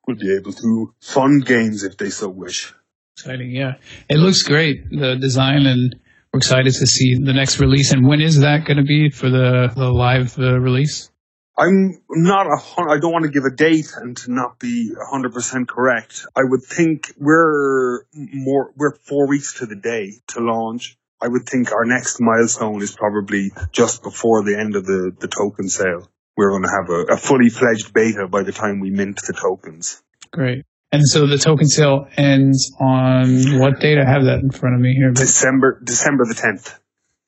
will 0.07 0.17
be 0.17 0.35
able 0.35 0.53
to 0.53 0.95
fund 1.01 1.45
games 1.45 1.85
if 1.85 1.97
they 1.97 2.11
so 2.11 2.29
wish. 2.29 2.73
Exciting, 3.17 3.51
yeah. 3.51 3.75
It 4.09 4.17
looks 4.17 4.43
great, 4.43 4.89
the 4.91 5.17
design, 5.17 5.67
and 5.67 5.95
we're 6.33 6.39
excited 6.39 6.73
to 6.73 6.87
see 6.87 7.17
the 7.17 7.33
next 7.33 7.61
release. 7.61 7.93
And 7.93 8.07
when 8.07 8.21
is 8.21 8.41
that 8.41 8.65
going 8.65 8.79
to 8.79 8.85
be 8.85 9.11
for 9.11 9.29
the, 9.29 9.71
the 9.75 9.91
live 9.91 10.39
uh, 10.39 10.59
release? 10.59 11.11
I'm 11.59 12.01
not 12.09 12.47
a, 12.47 12.57
I 12.91 12.99
don't 12.99 13.13
want 13.13 13.27
to 13.27 13.31
give 13.31 13.45
a 13.45 13.55
date 13.55 13.93
and 13.97 14.17
to 14.17 14.33
not 14.33 14.59
be 14.59 14.91
100% 15.13 15.69
correct. 15.69 16.25
I 16.35 16.41
would 16.45 16.63
think 16.63 17.13
we're 17.19 18.05
more, 18.15 18.73
we're 18.75 18.95
four 18.95 19.29
weeks 19.29 19.59
to 19.59 19.67
the 19.67 19.77
day 19.77 20.15
to 20.29 20.41
launch. 20.41 20.97
I 21.23 21.29
would 21.29 21.49
think 21.49 21.73
our 21.73 21.85
next 21.85 22.19
milestone 22.21 22.83
is 22.83 22.97
probably 22.97 23.53
just 23.71 24.03
before 24.03 24.43
the 24.43 24.59
end 24.59 24.75
of 24.75 24.85
the, 24.85 25.13
the 25.21 25.29
token 25.29 25.69
sale. 25.69 26.11
We're 26.37 26.51
going 26.51 26.63
to 26.63 26.71
have 26.71 26.91
a, 26.91 27.15
a 27.15 27.17
fully 27.17 27.49
fledged 27.49 27.93
beta 27.93 28.27
by 28.27 28.43
the 28.43 28.53
time 28.53 28.81
we 28.81 28.91
mint 28.91 29.21
the 29.27 29.33
tokens. 29.33 30.03
Great. 30.33 30.65
And 30.91 31.07
so 31.07 31.27
the 31.27 31.39
token 31.39 31.69
sale 31.69 32.07
ends 32.17 32.73
on 32.81 33.59
what 33.59 33.81
date? 33.81 33.99
I 33.99 34.05
have 34.05 34.25
that 34.25 34.41
in 34.43 34.51
front 34.51 34.75
of 34.75 34.81
me 34.81 34.95
here. 34.95 35.13
December 35.13 35.81
December 35.83 36.25
the 36.27 36.35
tenth. 36.35 36.79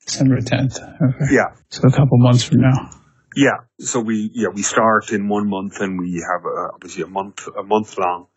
December 0.05 0.41
tenth. 0.41 0.77
Okay. 0.77 1.33
Yeah. 1.33 1.55
So 1.69 1.87
a 1.87 1.91
couple 1.91 2.19
months 2.19 2.43
from 2.43 2.61
now. 2.61 2.91
Yeah. 3.35 3.65
So 3.79 4.01
we 4.01 4.29
yeah 4.33 4.49
we 4.53 4.61
start 4.61 5.11
in 5.11 5.27
one 5.29 5.49
month 5.49 5.79
and 5.81 5.99
we 5.99 6.23
have 6.31 6.45
a, 6.45 6.73
obviously 6.75 7.03
a 7.03 7.07
month 7.07 7.47
a 7.47 7.63
month 7.63 7.97
long, 7.97 8.27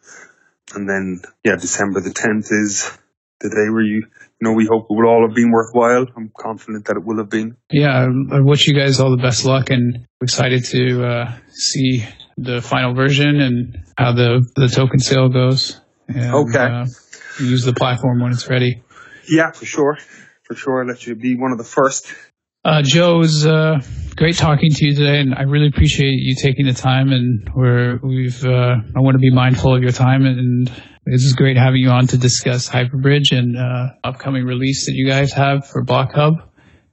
and 0.74 0.88
then 0.88 1.20
yeah 1.44 1.56
December 1.56 2.00
the 2.00 2.12
tenth 2.12 2.46
is 2.50 2.90
the 3.40 3.48
day 3.48 3.70
where 3.70 3.82
you 3.82 4.06
you 4.40 4.48
know, 4.48 4.52
we 4.52 4.66
hope 4.70 4.86
it 4.88 4.94
will 4.94 5.08
all 5.08 5.26
have 5.26 5.34
been 5.34 5.50
worthwhile. 5.50 6.06
I'm 6.16 6.30
confident 6.36 6.86
that 6.86 6.96
it 6.96 7.04
will 7.04 7.18
have 7.18 7.28
been. 7.28 7.56
Yeah, 7.72 8.06
I 8.32 8.40
wish 8.40 8.68
you 8.68 8.74
guys 8.74 9.00
all 9.00 9.10
the 9.10 9.22
best 9.22 9.44
luck 9.44 9.70
and 9.70 10.06
excited 10.22 10.64
to 10.66 11.04
uh, 11.04 11.38
see 11.50 12.04
the 12.36 12.60
final 12.60 12.94
version 12.94 13.40
and 13.40 13.84
how 13.96 14.12
the 14.12 14.48
the 14.54 14.68
token 14.68 15.00
sale 15.00 15.28
goes. 15.28 15.80
And, 16.06 16.34
okay. 16.34 16.58
Uh, 16.58 16.86
use 17.40 17.64
the 17.64 17.72
platform 17.72 18.20
when 18.20 18.32
it's 18.32 18.48
ready. 18.48 18.82
Yeah, 19.28 19.50
for 19.50 19.66
sure. 19.66 19.98
For 20.44 20.54
sure. 20.54 20.82
I'll 20.82 20.88
let 20.88 21.06
you 21.06 21.16
be 21.16 21.36
one 21.36 21.50
of 21.52 21.58
the 21.58 21.64
first. 21.64 22.12
Uh, 22.64 22.82
Joe, 22.82 23.16
it 23.16 23.18
was 23.18 23.46
uh, 23.46 23.80
great 24.16 24.36
talking 24.36 24.70
to 24.70 24.86
you 24.86 24.94
today, 24.94 25.20
and 25.20 25.34
I 25.34 25.42
really 25.42 25.68
appreciate 25.68 26.14
you 26.20 26.34
taking 26.40 26.66
the 26.66 26.74
time. 26.74 27.10
And 27.10 27.48
we're 27.54 27.98
we've 28.02 28.44
uh, 28.44 28.76
I 28.96 29.00
want 29.00 29.14
to 29.14 29.20
be 29.20 29.32
mindful 29.32 29.74
of 29.74 29.82
your 29.82 29.92
time 29.92 30.24
and 30.24 30.70
this 31.10 31.24
is 31.24 31.32
great 31.32 31.56
having 31.56 31.80
you 31.80 31.90
on 31.90 32.06
to 32.08 32.18
discuss 32.18 32.68
Hyperbridge 32.68 33.36
and 33.36 33.56
uh, 33.56 33.94
upcoming 34.04 34.44
release 34.44 34.86
that 34.86 34.92
you 34.94 35.06
guys 35.06 35.32
have 35.32 35.66
for 35.66 35.82
BlockHub. 35.84 36.34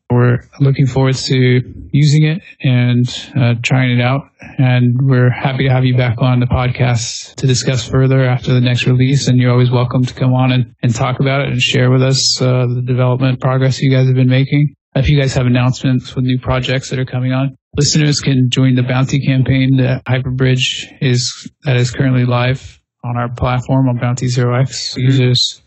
We're 0.10 0.40
looking 0.60 0.86
forward 0.86 1.16
to 1.16 1.62
using 1.92 2.24
it 2.24 2.42
and 2.62 3.06
uh, 3.36 3.56
trying 3.62 4.00
it 4.00 4.02
out. 4.02 4.30
And 4.40 4.96
we're 5.02 5.32
happy 5.32 5.68
to 5.68 5.74
have 5.74 5.84
you 5.84 5.98
back 5.98 6.22
on 6.22 6.40
the 6.40 6.46
podcast 6.46 7.36
to 7.36 7.48
discuss 7.48 7.88
further 7.88 8.24
after 8.24 8.54
the 8.54 8.62
next 8.62 8.86
release. 8.86 9.28
And 9.28 9.38
you're 9.38 9.52
always 9.52 9.72
welcome 9.72 10.06
to 10.06 10.14
come 10.14 10.34
on 10.34 10.52
and, 10.52 10.76
and 10.82 10.94
talk 10.94 11.20
about 11.20 11.42
it 11.42 11.50
and 11.50 11.62
share 11.62 11.92
with 11.92 12.04
us 12.04 12.40
uh, 12.42 12.68
the 12.68 12.84
development 12.86 13.42
progress 13.42 13.82
you 13.82 13.92
guys 13.92 14.06
have 14.06 14.16
been 14.16 14.30
making. 14.30 14.76
If 14.96 15.10
you 15.10 15.20
guys 15.20 15.34
have 15.34 15.48
announcements 15.48 16.16
with 16.16 16.24
new 16.24 16.40
projects 16.40 16.92
that 16.92 17.00
are 17.00 17.06
coming 17.06 17.34
on, 17.34 17.58
listeners 17.76 18.22
can 18.22 18.50
join 18.50 18.76
the 18.76 18.84
bounty 18.84 19.26
campaign 19.26 19.78
that 19.78 20.06
Hyperbridge 20.06 21.00
is 21.02 21.52
that 21.64 21.76
is 21.76 21.92
currently 21.92 22.26
live 22.26 22.80
on 23.06 23.18
our 23.18 23.30
platform 23.30 23.88
on 23.88 23.98
Bounty 23.98 24.28
Zero 24.28 24.60
X. 24.60 24.92
Mm-hmm. 24.92 25.02
Users 25.02 25.62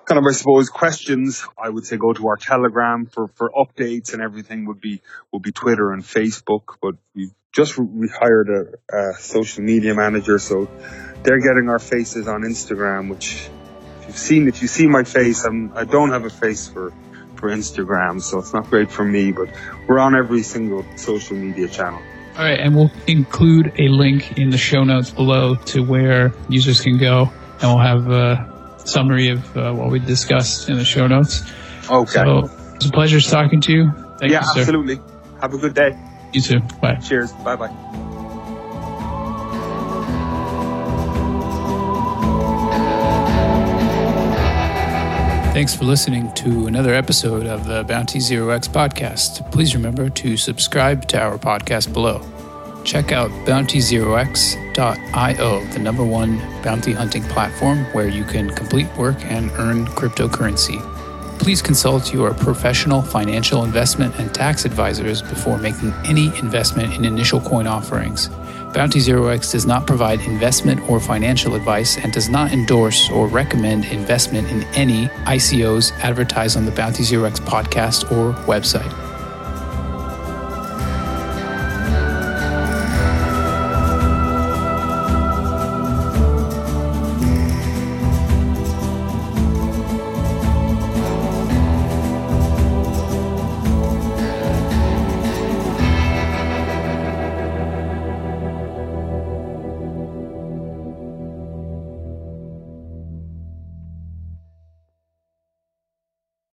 kind 0.05 0.19
of, 0.19 0.25
I 0.29 0.33
suppose, 0.33 0.69
questions, 0.69 1.47
I 1.57 1.69
would 1.69 1.87
say 1.87 1.97
go 1.97 2.13
to 2.13 2.27
our 2.27 2.37
Telegram 2.37 3.07
for, 3.07 3.29
for 3.29 3.53
updates 3.57 4.13
and 4.13 4.21
everything 4.21 4.67
would 4.67 4.81
be, 4.81 5.01
would 5.33 5.43
be 5.43 5.53
Twitter 5.53 5.93
and 5.93 6.03
Facebook. 6.03 6.75
But 6.83 6.97
we've 7.15 7.33
just 7.53 7.79
we 7.79 8.09
hired 8.09 8.49
a, 8.49 8.97
a 8.97 9.15
social 9.15 9.63
media 9.63 9.95
manager. 9.95 10.41
So 10.41 10.69
they're 11.23 11.39
getting 11.39 11.69
our 11.69 11.79
faces 11.79 12.27
on 12.27 12.43
Instagram, 12.43 13.11
which 13.11 13.49
if 14.01 14.09
you've 14.09 14.19
seen, 14.19 14.49
if 14.49 14.61
you 14.61 14.67
see 14.67 14.89
my 14.89 15.05
face, 15.05 15.45
I'm, 15.45 15.73
I 15.77 15.85
don't 15.85 16.11
have 16.11 16.25
a 16.25 16.31
face 16.31 16.67
for, 16.67 16.93
for 17.37 17.49
Instagram. 17.49 18.21
So 18.21 18.41
it's 18.41 18.53
not 18.53 18.69
great 18.71 18.91
for 18.91 19.05
me, 19.05 19.31
but 19.31 19.51
we're 19.87 20.01
on 20.01 20.17
every 20.17 20.43
single 20.43 20.85
social 20.97 21.37
media 21.37 21.69
channel. 21.69 22.03
All 22.37 22.45
right, 22.45 22.59
and 22.59 22.75
we'll 22.75 22.91
include 23.07 23.75
a 23.79 23.89
link 23.89 24.39
in 24.39 24.51
the 24.51 24.59
show 24.59 24.85
notes 24.85 25.11
below 25.11 25.55
to 25.55 25.83
where 25.83 26.33
users 26.49 26.81
can 26.81 26.99
go, 26.99 27.31
and 27.61 27.63
we'll 27.63 27.79
have 27.79 28.11
a 28.11 28.79
summary 28.85 29.29
of 29.29 29.57
uh, 29.57 29.73
what 29.73 29.91
we 29.91 29.99
discussed 29.99 30.69
in 30.71 30.77
the 30.77 30.85
show 30.85 31.07
notes. 31.07 31.43
Okay. 31.91 32.13
So 32.13 32.51
it's 32.75 32.87
a 32.87 32.91
pleasure 32.91 33.21
talking 33.21 33.61
to 33.63 33.73
you. 33.73 33.93
Thank 34.19 34.33
yeah, 34.33 34.45
you, 34.55 34.61
absolutely. 34.61 35.01
Have 35.41 35.53
a 35.53 35.59
good 35.59 35.75
day. 35.75 35.99
You 36.33 36.41
too. 36.41 36.61
Bye. 36.81 36.95
Cheers. 36.97 37.33
Bye 37.33 37.57
bye. 37.57 38.09
Thanks 45.53 45.75
for 45.75 45.85
listening 45.85 46.33
to 46.33 46.67
another 46.67 46.95
episode 46.95 47.47
of 47.47 47.67
the 47.67 47.85
Bounty 47.85 48.21
Zero 48.21 48.49
X 48.49 48.67
podcast. 48.67 49.53
Please 49.53 49.75
remember 49.75 50.09
to 50.09 50.39
subscribe 50.39 51.07
to 51.09 51.21
our 51.21 51.37
podcast 51.37 51.93
below. 51.93 52.23
Check 52.85 53.13
out 53.13 53.29
bountyzerox.io, 53.47 55.65
the 55.67 55.79
number 55.79 56.05
one 56.05 56.39
bounty 56.63 56.95
hunting 56.95 57.23
platform 57.25 57.85
where 57.93 58.09
you 58.09 58.25
can 58.25 58.49
complete 58.55 58.89
work 58.97 59.23
and 59.27 59.51
earn 59.53 59.85
cryptocurrency. 59.89 60.81
Please 61.39 61.61
consult 61.61 62.15
your 62.15 62.33
professional 62.33 63.03
financial 63.03 63.65
investment 63.65 64.19
and 64.19 64.35
tax 64.35 64.65
advisors 64.65 65.21
before 65.21 65.59
making 65.59 65.93
any 66.07 66.29
investment 66.39 66.95
in 66.95 67.05
initial 67.05 67.43
coin 67.43 67.67
offerings. 67.67 68.31
Bounty 68.73 69.01
Zero 69.01 69.27
X 69.27 69.53
does 69.53 69.67
not 69.67 69.87
provide 69.87 70.21
investment 70.23 70.89
or 70.89 70.99
financial 70.99 71.55
advice 71.55 71.99
and 71.99 72.13
does 72.13 72.31
not 72.31 72.53
endorse 72.53 73.11
or 73.11 73.27
recommend 73.27 73.85
investment 73.87 74.49
in 74.51 74.63
any 74.75 75.09
ICOs 75.27 75.93
advertised 76.01 76.57
on 76.57 76.65
the 76.65 76.73
Bounty 76.73 77.03
Zero 77.03 77.25
X 77.25 77.39
podcast 77.39 78.11
or 78.11 78.33
website. 78.45 79.12